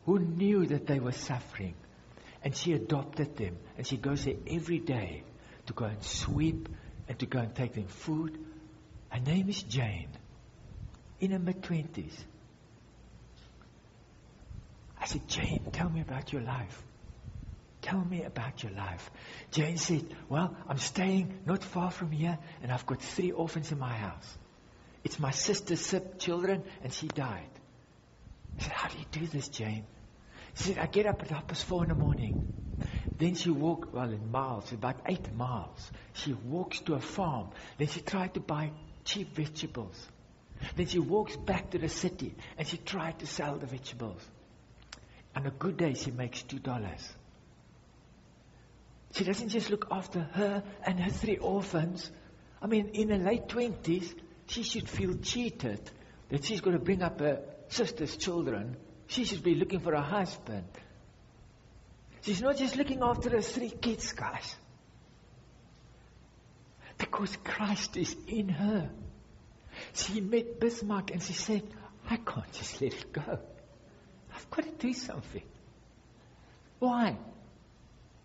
[0.05, 1.75] Who knew that they were suffering.
[2.43, 3.59] And she adopted them.
[3.77, 5.23] And she goes there every day
[5.67, 6.69] to go and sweep
[7.09, 8.39] and to go and take them food.
[9.11, 10.09] Her name is Jane,
[11.21, 12.13] in her mid 20s.
[15.01, 16.83] I said, Jane, tell me about your life.
[17.89, 19.11] Tell me about your life.
[19.51, 23.79] Jane said, Well, I'm staying not far from here, and I've got three orphans in
[23.79, 24.37] my house.
[25.05, 27.49] It's my sister's children, and she died.
[28.59, 29.87] I said, How do you do this, Jane?
[30.55, 32.35] She said, I get up at half past four in the morning.
[33.17, 35.91] Then she walks, well, in miles, about eight miles.
[36.13, 37.49] She walks to a farm.
[37.79, 38.71] Then she tried to buy
[39.07, 39.97] cheap vegetables.
[40.77, 44.21] Then she walks back to the city and she tried to sell the vegetables.
[45.35, 47.15] On a good day, she makes two dollars.
[49.13, 52.11] She doesn't just look after her and her three orphans.
[52.61, 54.15] I mean, in her late twenties,
[54.47, 55.91] she should feel cheated
[56.29, 58.77] that she's going to bring up her sister's children.
[59.07, 60.69] She should be looking for a husband.
[62.23, 64.57] She's not just looking after her three kids, guys.
[66.99, 68.91] Because Christ is in her.
[69.95, 71.63] She met Bismarck and she said,
[72.11, 73.39] I can't just let it go.
[74.35, 75.43] I've got to do something.
[76.81, 77.17] Why?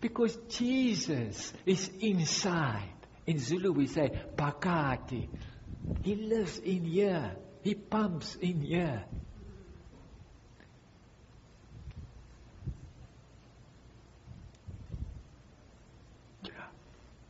[0.04, 2.92] Because Jesus is inside.
[3.26, 5.28] In Zulu we say, Pakati.
[6.02, 7.34] He lives in here.
[7.62, 9.02] He pumps in here.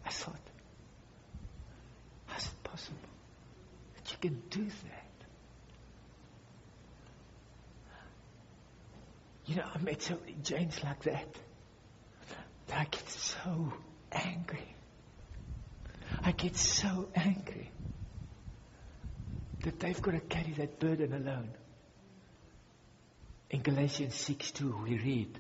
[0.05, 0.35] I thought,
[2.27, 2.99] how's it possible
[3.95, 5.27] that you can do that?
[9.47, 11.39] You know, I met so many Janes like that
[12.69, 13.73] that I get so
[14.13, 14.75] angry.
[16.23, 17.71] I get so angry
[19.63, 21.51] that they've got to carry that burden alone.
[23.51, 25.39] In Galatians 6 2, we read,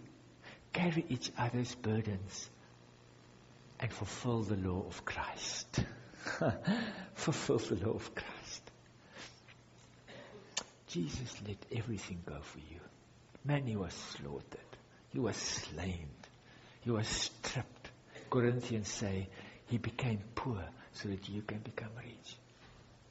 [0.72, 2.51] Carry each other's burdens
[3.81, 5.81] and fulfill the law of Christ.
[7.14, 8.70] fulfill the law of Christ.
[10.89, 12.81] Jesus let everything go for you.
[13.45, 14.61] Man, he was slaughtered.
[15.11, 16.09] He was slain.
[16.85, 17.91] He was stripped.
[18.28, 19.28] Corinthians say
[19.66, 20.62] he became poor
[20.93, 22.37] so that you can become rich.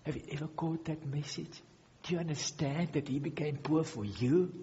[0.04, 1.62] Have you ever caught that message?
[2.04, 4.54] Do you understand that he became poor for you?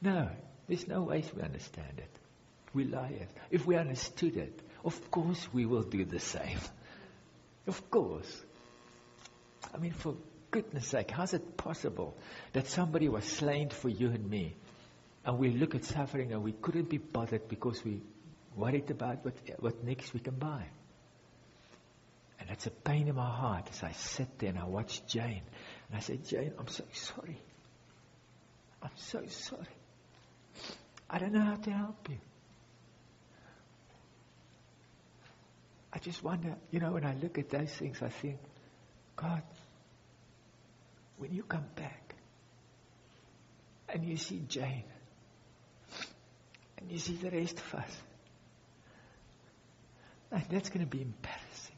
[0.00, 0.30] No,
[0.66, 2.10] there's no way we understand it.
[2.72, 3.28] We liars.
[3.50, 6.58] If we understood it, of course we will do the same.
[7.66, 8.44] Of course.
[9.74, 10.14] I mean, for
[10.50, 12.16] goodness sake, how's it possible
[12.54, 14.54] that somebody was slain for you and me?
[15.24, 18.00] And we look at suffering and we couldn't be bothered because we
[18.56, 20.64] worried about what, what next we can buy.
[22.38, 25.42] And that's a pain in my heart as I sit there and I watch Jane.
[25.88, 27.38] And I say, Jane, I'm so sorry.
[28.82, 29.66] I'm so sorry.
[31.08, 32.16] I don't know how to help you.
[35.92, 38.38] I just wonder, you know, when I look at those things, I think,
[39.16, 39.42] God,
[41.18, 42.14] when you come back
[43.88, 44.84] and you see Jane
[46.80, 47.96] and you see the rest of us,
[50.32, 51.76] and that's going to be embarrassing.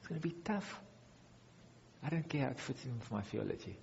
[0.00, 0.80] It's going to be tough.
[2.04, 3.76] I don't care how it fits in with my theology.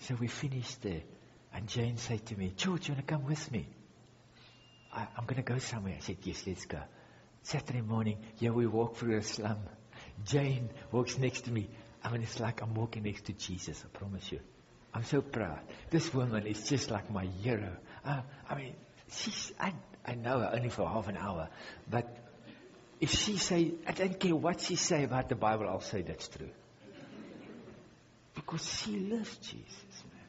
[0.00, 1.02] So we finished there.
[1.54, 3.66] And Jane said to me, George, you want to come with me?
[4.92, 5.94] I, am going to go somewhere.
[5.96, 6.80] I said, yes, let's go.
[7.42, 9.58] Saturday morning, yeah, we walk through a slum.
[10.24, 11.68] Jane walks next to me.
[12.04, 14.40] I mean, it's like I'm walking next to Jesus, I promise you.
[14.94, 15.60] I'm so proud.
[15.90, 17.76] This woman is just like my hero.
[18.04, 18.74] Uh, I mean,
[19.10, 19.72] she's, I,
[20.04, 21.48] I know her only for half an hour,
[21.88, 22.14] but
[23.00, 26.28] if she say, I don't care what she say about the Bible, I'll say that's
[26.28, 26.50] true.
[28.34, 30.28] Because she loves Jesus, man.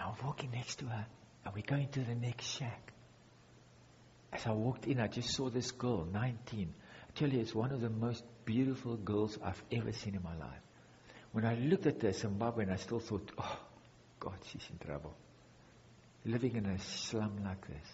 [0.00, 1.06] I'm walking next to her,
[1.44, 2.92] and we're going to the next shack.
[4.32, 6.74] As I walked in, I just saw this girl, 19.
[7.08, 10.36] I tell you, it's one of the most beautiful girls I've ever seen in my
[10.36, 10.62] life.
[11.32, 13.58] When I looked at her Zimbabwean, I still thought, oh,
[14.18, 15.14] God, she's in trouble.
[16.24, 17.88] Living in a slum like this.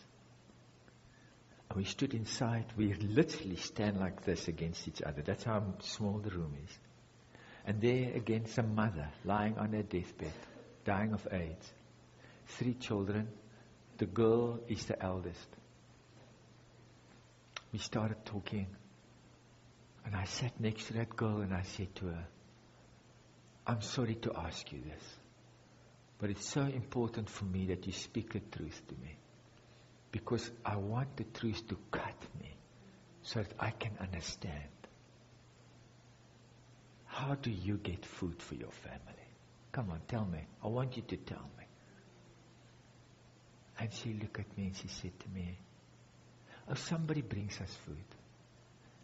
[1.68, 2.66] And we stood inside.
[2.76, 5.22] We literally stand like this against each other.
[5.22, 6.78] That's how small the room is.
[7.66, 10.32] And there again, some mother lying on her deathbed,
[10.84, 11.72] dying of AIDS.
[12.46, 13.28] Three children.
[13.96, 15.48] The girl is the eldest.
[17.72, 18.66] We started talking.
[20.04, 22.26] And I sat next to that girl and I said to her,
[23.66, 25.02] I'm sorry to ask you this,
[26.18, 29.16] but it's so important for me that you speak the truth to me.
[30.12, 32.54] Because I want the truth to cut me
[33.22, 34.68] so that I can understand.
[37.06, 39.28] How do you get food for your family?
[39.72, 40.40] Come on, tell me.
[40.62, 41.64] I want you to tell me.
[43.80, 45.58] And she looked at me and she said to me,
[46.68, 48.04] Oh, somebody brings us food.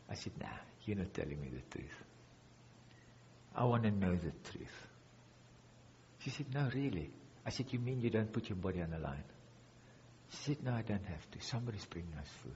[0.09, 0.47] I said, Nah,
[0.85, 1.91] you're not telling me the truth.
[3.55, 4.87] I want to know the truth.
[6.21, 7.11] She said, No, really.
[7.45, 9.25] I said, You mean you don't put your body on the line?
[10.31, 11.41] She said, No, I don't have to.
[11.41, 12.53] Somebody's bringing us food.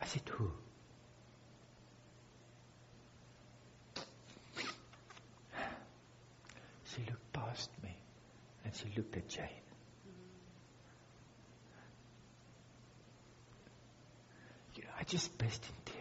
[0.00, 0.50] I said, Who?
[6.94, 7.94] She looked past me
[8.64, 9.48] and she looked at Jane.
[14.74, 15.95] You know, I just burst into.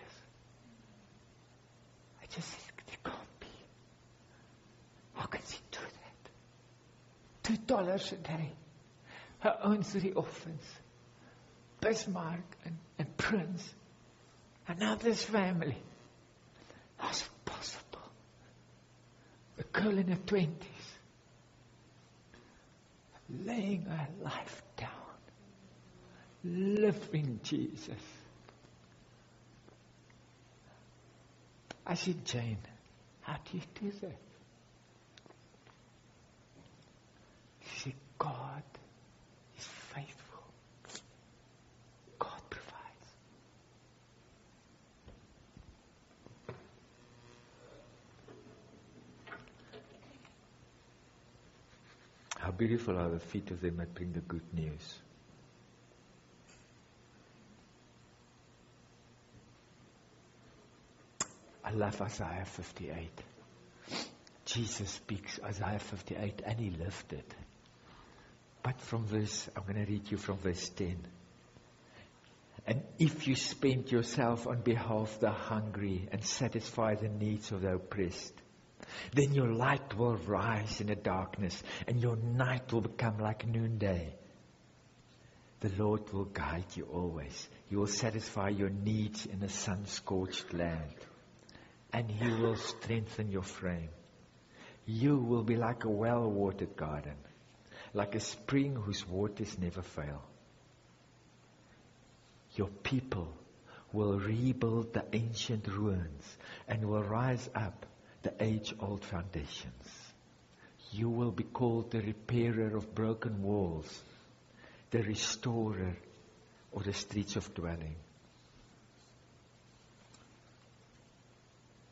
[2.25, 3.47] I just said, There can't be.
[5.13, 6.31] How can she do that?
[7.43, 8.51] Two dollars a day.
[9.39, 10.63] Her own three orphans.
[11.81, 13.73] Bismarck and, and Prince.
[14.67, 15.77] And now this family.
[16.97, 18.09] How's it possible?
[19.59, 20.57] A girl in her twenties.
[23.29, 24.89] Laying her life down.
[26.43, 28.01] Living Jesus.
[31.85, 32.57] I said, Jane,
[33.21, 34.17] how do you do that?
[37.73, 38.63] She said, God
[39.57, 39.63] is
[39.93, 40.43] faithful.
[42.17, 42.73] God provides.
[52.39, 54.99] How beautiful are the feet of them that bring the good news.
[61.75, 63.09] Love Isaiah 58.
[64.45, 67.33] Jesus speaks Isaiah 58 and he lived it.
[68.63, 70.97] But from verse, I'm going to read you from verse 10.
[72.67, 77.61] And if you spend yourself on behalf of the hungry and satisfy the needs of
[77.61, 78.33] the oppressed,
[79.13, 84.15] then your light will rise in the darkness and your night will become like noonday.
[85.59, 87.47] The Lord will guide you always.
[87.69, 90.95] He will satisfy your needs in a sun-scorched land
[91.95, 93.87] and He will strengthen your frame.
[94.85, 97.15] You will be like a well-watered garden,
[97.93, 100.21] like a spring whose waters never fail.
[102.55, 103.29] Your people
[103.93, 106.37] will rebuild the ancient ruins
[106.67, 107.85] and will rise up
[108.23, 109.89] the age-old foundations.
[110.91, 114.01] You will be called the repairer of broken walls,
[114.91, 115.95] the restorer
[116.73, 117.95] of the streets of dwelling.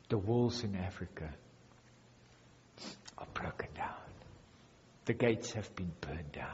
[0.08, 1.28] The walls in Africa
[3.18, 3.94] are broken down.
[5.06, 6.48] The gates have been burned down.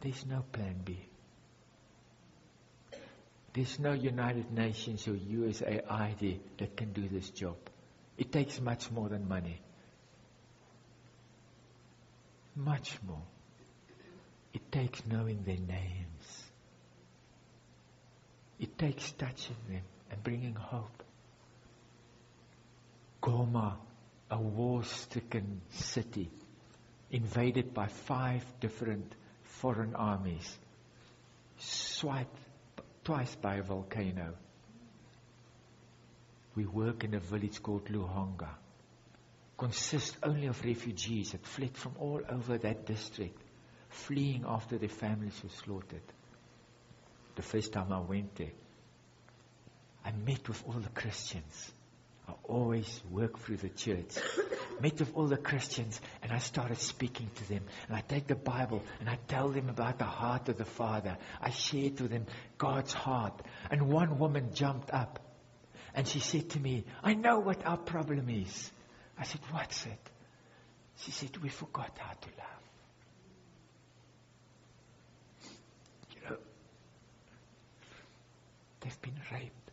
[0.00, 0.98] There's no plan B.
[3.52, 7.56] There's no United Nations or USAID that can do this job.
[8.16, 9.60] It takes much more than money.
[12.54, 13.22] Much more.
[14.52, 16.44] It takes knowing their names.
[18.58, 21.02] It takes touching them and bringing hope.
[23.22, 23.76] Goma,
[24.30, 26.30] a war-stricken city,
[27.10, 30.58] invaded by five different foreign armies,
[31.58, 32.38] swiped
[33.04, 34.34] twice by a volcano.
[36.54, 38.50] We work in a village called Luhanga.
[39.56, 43.38] Consists only of refugees that fled from all over that district,
[43.90, 46.02] fleeing after their families were slaughtered.
[47.36, 48.52] The first time I went there,
[50.04, 51.72] I met with all the Christians.
[52.28, 54.16] I always work through the church.
[54.80, 57.62] Met with all the Christians and I started speaking to them.
[57.86, 61.18] And I take the Bible and I tell them about the heart of the Father.
[61.40, 62.24] I share to them
[62.56, 63.42] God's heart.
[63.70, 65.18] And one woman jumped up
[65.94, 68.70] and she said to me, I know what our problem is.
[69.18, 70.10] I said, what's it?
[70.98, 72.60] She said, we forgot how to love.
[76.14, 76.36] You know,
[78.80, 79.70] they've been raped.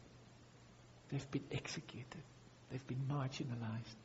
[1.10, 2.24] They've been executed.
[2.70, 3.96] They've been marginalized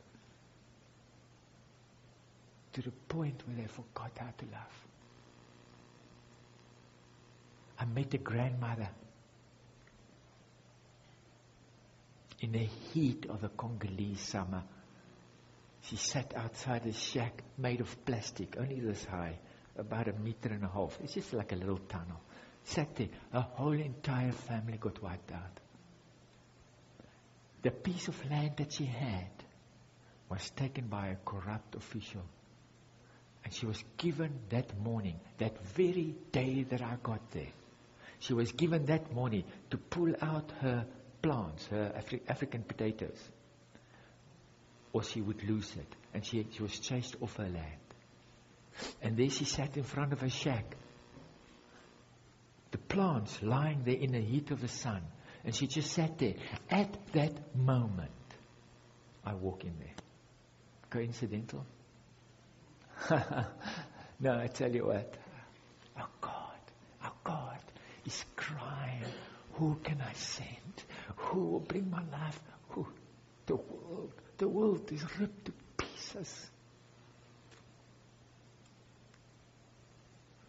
[2.73, 4.87] to the point where they forgot how to love.
[7.79, 8.89] I met a grandmother
[12.39, 12.59] in the
[12.93, 14.63] heat of the Congolese summer.
[15.81, 19.37] She sat outside a shack made of plastic, only this high,
[19.77, 20.97] about a meter and a half.
[21.03, 22.21] It's just like a little tunnel.
[22.75, 23.07] There.
[23.33, 25.59] A whole entire family got wiped out.
[27.61, 29.29] The piece of land that she had
[30.29, 32.23] was taken by a corrupt official.
[33.43, 37.51] And she was given that morning, that very day that I got there,
[38.19, 40.85] she was given that morning to pull out her
[41.21, 43.19] plants, her Afri- African potatoes,
[44.93, 45.95] or she would lose it.
[46.13, 47.81] And she, she was chased off her land.
[49.01, 50.75] And there she sat in front of her shack.
[52.73, 55.03] The plants lying there in the heat of the sun.
[55.45, 56.33] And she just sat there.
[56.71, 58.09] At that moment,
[59.23, 59.93] I walk in there.
[60.89, 61.63] Coincidental?
[64.19, 65.13] no, I tell you what.
[65.95, 66.57] Our God,
[67.03, 67.59] our God
[68.07, 69.05] is crying.
[69.53, 70.83] Who can I send?
[71.15, 72.41] Who will bring my life?
[72.69, 72.87] Who?
[73.45, 74.13] The world.
[74.39, 76.49] The world is ripped to pieces.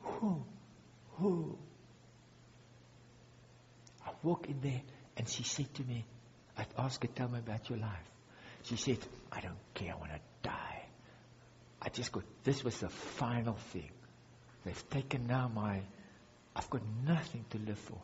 [0.01, 0.43] Who?
[1.19, 1.59] Who?
[4.25, 4.81] I walk in there
[5.17, 6.05] and she said to me,
[6.57, 8.11] I'd ask her, tell me about your life.
[8.63, 8.99] She said,
[9.31, 10.87] I don't care, I want to die.
[11.83, 13.91] I just got, this was the final thing.
[14.65, 15.83] They've taken now my,
[16.57, 17.99] I've got nothing to live for.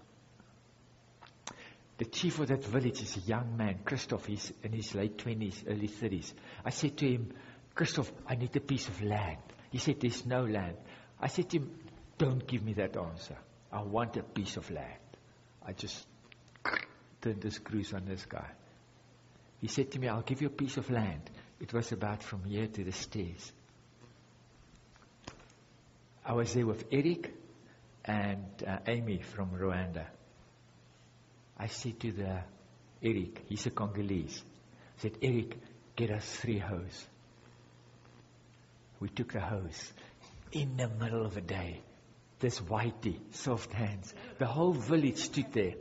[1.96, 4.26] The chief of that village is a young man, Christoph.
[4.26, 6.32] He's in his late 20s, early 30s.
[6.64, 7.32] I said to him,
[7.74, 9.38] Christoph, I need a piece of land.
[9.70, 10.76] He said, There's no land.
[11.20, 11.70] I said to him,
[12.18, 13.36] Don't give me that answer.
[13.70, 14.98] I want a piece of land.
[15.62, 16.06] I just
[17.20, 18.50] turned the screws on this guy.
[19.60, 21.30] He said to me, I'll give you a piece of land.
[21.60, 23.52] It was about from here to the stairs.
[26.24, 27.34] I was there with Eric
[28.04, 30.06] and uh, Amy from Rwanda.
[31.58, 32.40] I said to the
[33.02, 34.42] Eric, he's a Congolese,
[34.98, 35.56] I said, Eric,
[35.96, 37.06] get us three hoes.
[39.00, 39.92] We took the hoes
[40.52, 41.80] in the middle of the day.
[42.38, 44.12] This whitey, soft hands.
[44.38, 45.74] The whole village stood there.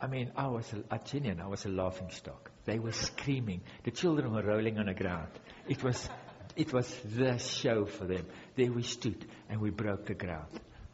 [0.00, 2.50] I mean, I was a, a genuine, I was a laughing stock.
[2.64, 3.62] They were screaming.
[3.84, 5.28] The children were rolling on the ground.
[5.68, 6.08] It was,
[6.54, 8.26] it was the show for them.
[8.56, 10.48] There we stood and we broke the ground.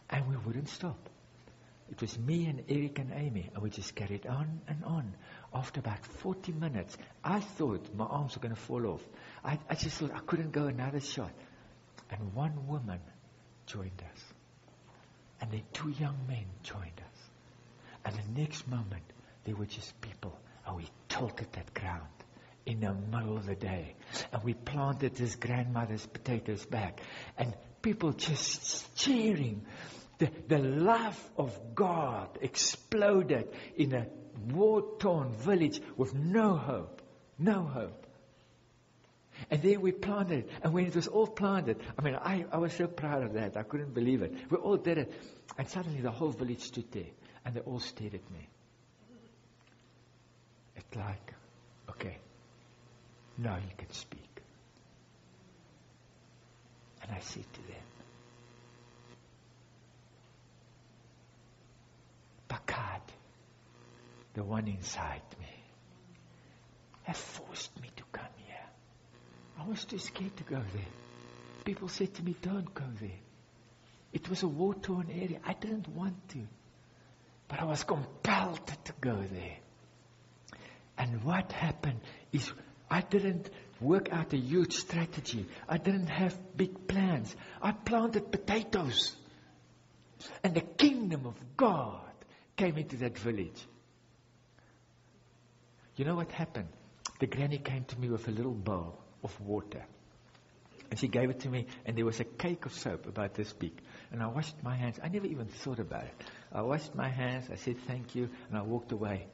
[0.09, 1.09] And we wouldn't stop.
[1.91, 5.13] It was me and Eric and Amy, and we just carried on and on.
[5.53, 9.03] After about 40 minutes, I thought my arms were going to fall off.
[9.45, 11.33] I, I just thought I couldn't go another shot.
[12.11, 13.01] And one woman
[13.67, 14.25] joined us.
[15.43, 17.12] And then two young men joined us.
[18.05, 19.05] And the next moment,
[19.45, 22.09] there were just people, and we tilted that ground
[22.67, 23.95] in the middle of the day.
[24.33, 27.01] And we planted this grandmother's potatoes back.
[27.37, 29.67] And people just cheering.
[30.19, 34.07] The, the love of God exploded in a
[34.53, 37.03] war-torn village with no hope.
[37.39, 38.07] No hope.
[39.51, 40.49] And there we planted.
[40.63, 43.57] And when it was all planted, I mean, I, I was so proud of that.
[43.57, 44.33] I couldn't believe it.
[44.51, 45.13] We all did it.
[45.59, 47.11] And suddenly the whole village stood there.
[47.45, 48.49] And they all stared at me.
[50.77, 51.35] It's like,
[51.91, 52.19] okay,
[53.39, 54.43] now you can speak.
[57.03, 57.77] And I said to them,
[62.49, 63.13] Pakati,
[64.35, 65.47] the one inside me,
[67.03, 68.67] has forced me to come here.
[69.59, 70.93] I was too scared to go there.
[71.65, 73.11] People said to me, don't go there.
[74.13, 75.41] It was a war-torn area.
[75.45, 76.47] I didn't want to.
[77.49, 79.59] But I was compelled to go there.
[80.99, 82.01] And what happened
[82.33, 82.51] is
[82.91, 85.47] I didn't work out a huge strategy.
[85.69, 87.35] I didn't have big plans.
[87.61, 89.17] I planted potatoes.
[90.45, 92.01] And the kingdom of God
[92.57, 93.67] came into that village.
[95.97, 96.69] You know what happened?
[97.19, 99.85] The granny came to me with a little bowl of water.
[100.93, 103.51] And she gave it to me, and there was a cake of soap about this
[103.51, 103.73] big.
[104.11, 105.01] And I washed my hands.
[105.03, 106.15] I never even thought about it.
[106.53, 109.27] I washed my hands, I said thank you, and I walked away.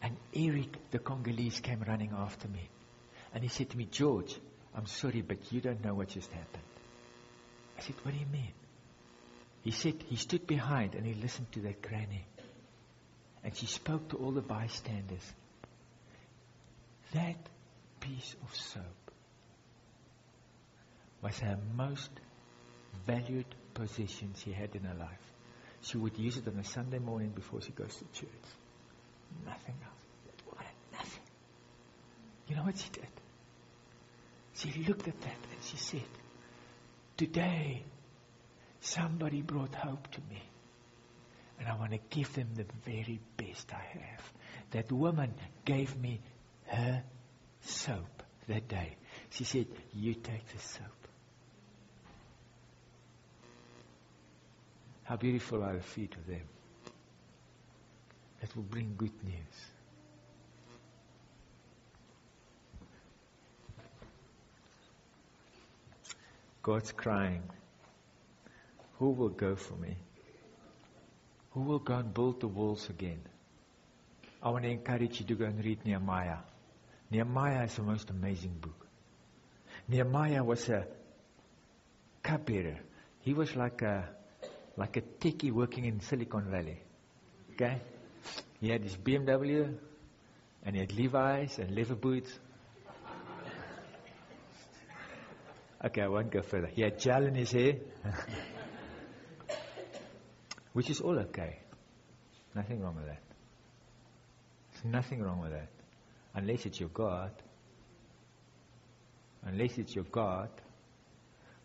[0.00, 2.70] And Eric, the Congolese, came running after me.
[3.34, 4.32] And he said to me, George,
[4.76, 6.62] I'm sorry, but you don't know what just happened.
[7.76, 8.52] I said, What do you mean?
[9.62, 12.24] He said he stood behind and he listened to that granny.
[13.42, 15.32] And she spoke to all the bystanders.
[17.12, 17.38] That
[17.98, 19.07] piece of soap
[21.22, 22.10] was her most
[23.06, 25.32] valued possession she had in her life.
[25.80, 28.30] She would use it on a Sunday morning before she goes to church.
[29.44, 29.98] Nothing else.
[30.92, 31.22] Nothing.
[32.48, 33.06] You know what she did?
[34.54, 36.08] She looked at that and she said,
[37.16, 37.82] Today,
[38.80, 40.42] somebody brought hope to me.
[41.58, 44.32] And I want to give them the very best I have.
[44.70, 46.20] That woman gave me
[46.66, 47.02] her
[47.62, 48.96] soap that day.
[49.30, 50.97] She said, You take the soap.
[55.08, 56.42] How beautiful are the feet of them
[58.42, 59.58] that will bring good news.
[66.62, 67.42] God's crying,
[68.98, 69.96] Who will go for me?
[71.52, 73.22] Who will go and build the walls again?
[74.42, 76.40] I want to encourage you to go and read Nehemiah.
[77.10, 78.86] Nehemiah is the most amazing book.
[79.88, 80.86] Nehemiah was a
[82.22, 82.78] cupbearer.
[83.22, 84.17] He was like a
[84.78, 86.80] like a techie working in Silicon Valley.
[87.52, 87.80] Okay?
[88.60, 89.76] He had his BMW
[90.62, 92.30] and he had Levi's and leather boots.
[95.84, 96.66] Okay, I won't go further.
[96.66, 97.74] He had gel in his hair,
[100.72, 101.60] which is all okay.
[102.54, 103.22] Nothing wrong with that.
[104.72, 105.68] There's nothing wrong with that.
[106.34, 107.30] Unless it's your God.
[109.44, 110.50] Unless it's your God.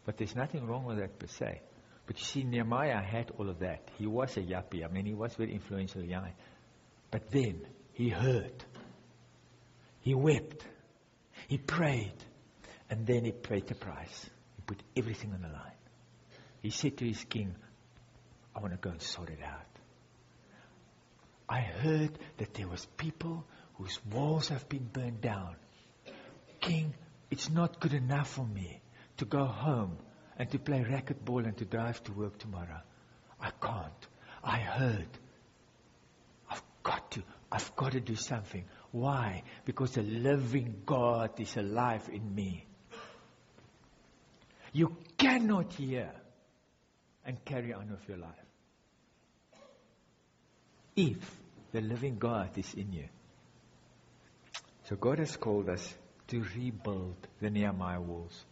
[0.05, 1.61] But there's nothing wrong with that per se.
[2.06, 3.89] But you see, Nehemiah had all of that.
[3.97, 4.84] He was a yuppie.
[4.84, 6.32] I mean, he was very influential young.
[7.12, 7.62] But then
[7.93, 8.64] he heard.
[10.01, 10.66] He wept.
[11.47, 12.14] He prayed.
[12.89, 14.30] And then he paid the price.
[14.56, 15.72] He put everything on the line.
[16.62, 17.56] He said to his king,
[18.56, 19.66] I want to go and sort it out.
[21.47, 23.45] I heard that there was people
[23.76, 25.56] whose walls have been burned down.
[26.62, 26.93] King,
[27.32, 28.82] it's not good enough for me
[29.18, 29.97] to go home
[30.38, 32.82] and to play racquetball and to drive to work tomorrow.
[33.40, 34.08] I can't.
[34.44, 35.08] I heard.
[36.50, 37.24] I've got to.
[37.52, 38.66] I've got to do something.
[38.92, 39.44] Why?
[39.66, 42.66] Because the living God is alive in me.
[44.72, 46.12] You cannot hear
[47.26, 48.32] and carry on with your life
[50.96, 51.18] if
[51.72, 53.08] the living God is in you.
[54.90, 55.94] So God has called us
[56.28, 58.46] to rebuild the Nehemiah walls.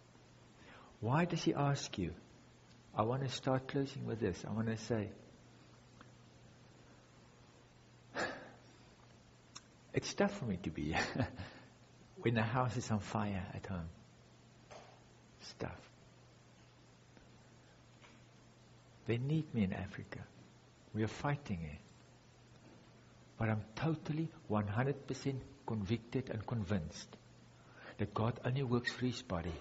[1.01, 2.13] Why does he ask you?
[2.95, 4.43] I want to start closing with this.
[4.47, 5.09] I want to say,
[9.93, 10.95] it's tough for me to be
[12.21, 13.89] when the house is on fire at home.
[15.41, 15.89] It's tough.
[19.07, 20.19] They need me in Africa.
[20.93, 21.79] We are fighting it.
[23.39, 25.35] But I'm totally 100%
[25.65, 27.17] convicted and convinced
[27.97, 29.53] that God only works for his body.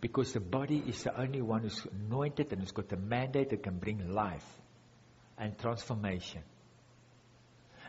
[0.00, 3.62] Because the body is the only one who's anointed and who's got the mandate that
[3.62, 4.46] can bring life
[5.36, 6.42] and transformation.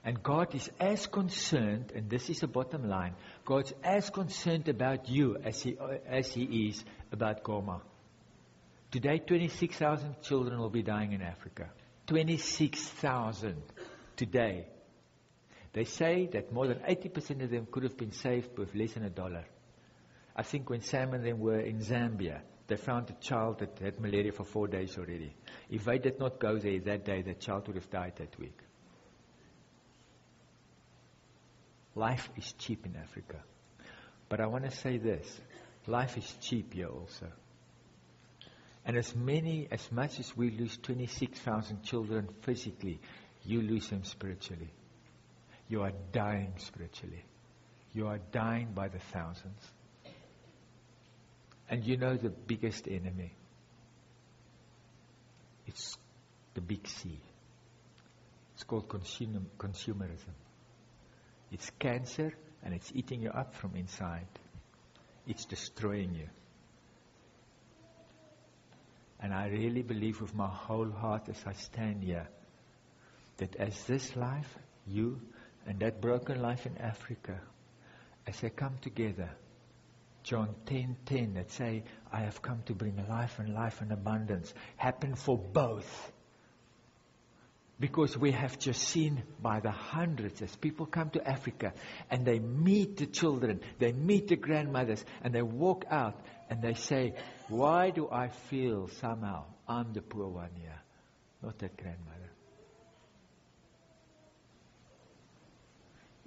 [0.04, 3.14] And God is as concerned, and this is the bottom line,
[3.46, 7.82] God's as concerned about you as He, as he is about Goma.
[8.90, 11.70] Today, 26,000 children will be dying in Africa.
[12.08, 13.62] 26,000
[14.18, 14.66] today.
[15.74, 19.04] They say that more than 80% of them could have been saved with less than
[19.04, 19.46] a dollar.
[20.36, 24.00] I think when Sam and them were in Zambia, they found a child that had
[24.00, 25.36] malaria for four days already.
[25.70, 28.58] If they did not go there that day, the child would have died that week.
[31.96, 33.44] Life is cheap in Africa.
[34.30, 35.42] But I want to say this
[35.88, 37.28] life is cheap here also.
[38.86, 43.00] And as many, as much as we lose 26,000 children physically,
[43.44, 44.72] you lose them spiritually.
[45.68, 47.24] You are dying spiritually.
[47.94, 49.62] You are dying by the thousands.
[51.72, 53.34] And you know the biggest enemy?
[55.66, 55.98] It's
[56.54, 57.18] the big C.
[58.54, 60.36] It's called consum- consumerism.
[61.50, 64.28] It's cancer and it's eating you up from inside.
[65.26, 66.28] It's destroying you.
[69.22, 72.28] And I really believe with my whole heart as I stand here
[73.38, 75.22] that as this life, you
[75.66, 77.40] and that broken life in Africa,
[78.28, 79.30] as they come together,
[80.24, 83.92] John 10:10 10, 10, that say, "I have come to bring life and life in
[83.92, 86.12] abundance," happen for both.
[87.80, 91.74] Because we have just seen by the hundreds as people come to Africa
[92.12, 96.16] and they meet the children, they meet the grandmothers, and they walk out
[96.48, 97.16] and they say,
[97.48, 100.80] Why do I feel somehow I'm the poor one here,
[101.42, 102.30] not that grandmother?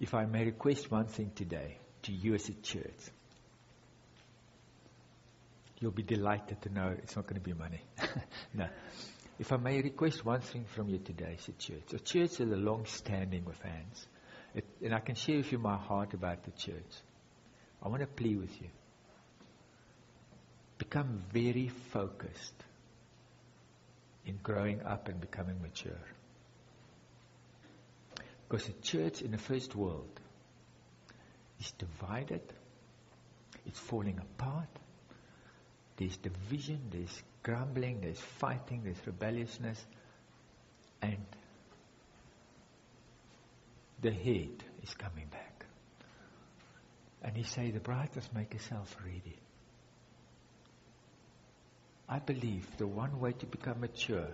[0.00, 2.98] If I may request one thing today to you as a church,
[5.84, 7.82] you'll be delighted to know it's not going to be money.
[8.54, 8.66] no.
[9.38, 12.52] If I may request one thing from you today as a church, a church is
[12.52, 14.06] a long standing with hands.
[14.54, 17.02] It, and I can share with you my heart about the church.
[17.82, 18.68] I want to plead with you.
[20.78, 22.64] Become very focused
[24.24, 26.00] in growing up and becoming mature.
[28.48, 30.18] Because the church in the first world
[31.60, 32.40] is divided,
[33.66, 34.68] it's falling apart,
[35.96, 39.84] there's division, there's grumbling, there's fighting, there's rebelliousness,
[41.00, 41.24] and
[44.00, 45.66] the head is coming back.
[47.22, 49.38] And he say, the bride must make herself ready.
[52.08, 54.28] I believe the one way to become mature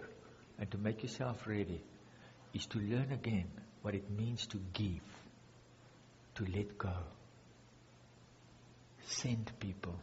[0.59, 1.81] and to make yourself ready
[2.53, 3.49] is to learn again
[3.83, 5.03] what it means to give,
[6.35, 6.93] to let go.
[9.07, 9.95] Send people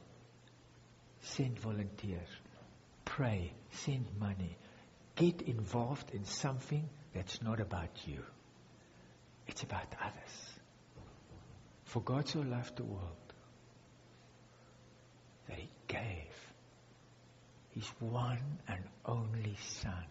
[1.35, 2.29] send volunteers,
[3.05, 4.57] pray, send money,
[5.15, 8.19] get involved in something that's not about you.
[9.47, 10.59] It's about others.
[11.85, 13.33] For God so loved the world
[15.47, 16.27] that he gave
[17.71, 20.05] his one and only Son.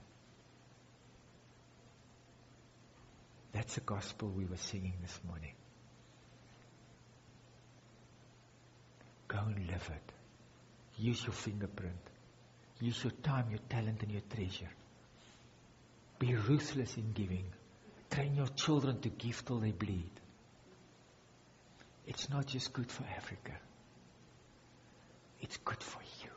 [3.52, 5.54] That's the gospel we were singing this morning.
[9.28, 10.15] Go and live it.
[10.99, 11.97] Use your fingerprint.
[12.80, 14.70] Use your time, your talent, and your treasure.
[16.18, 17.44] Be ruthless in giving.
[18.11, 20.11] Train your children to give till they bleed.
[22.07, 23.53] It's not just good for Africa.
[25.40, 26.30] It's good for you.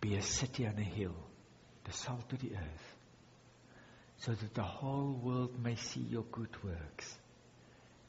[0.00, 1.16] Be a city on a hill,
[1.84, 2.96] the salt of the earth,
[4.18, 7.16] so that the whole world may see your good works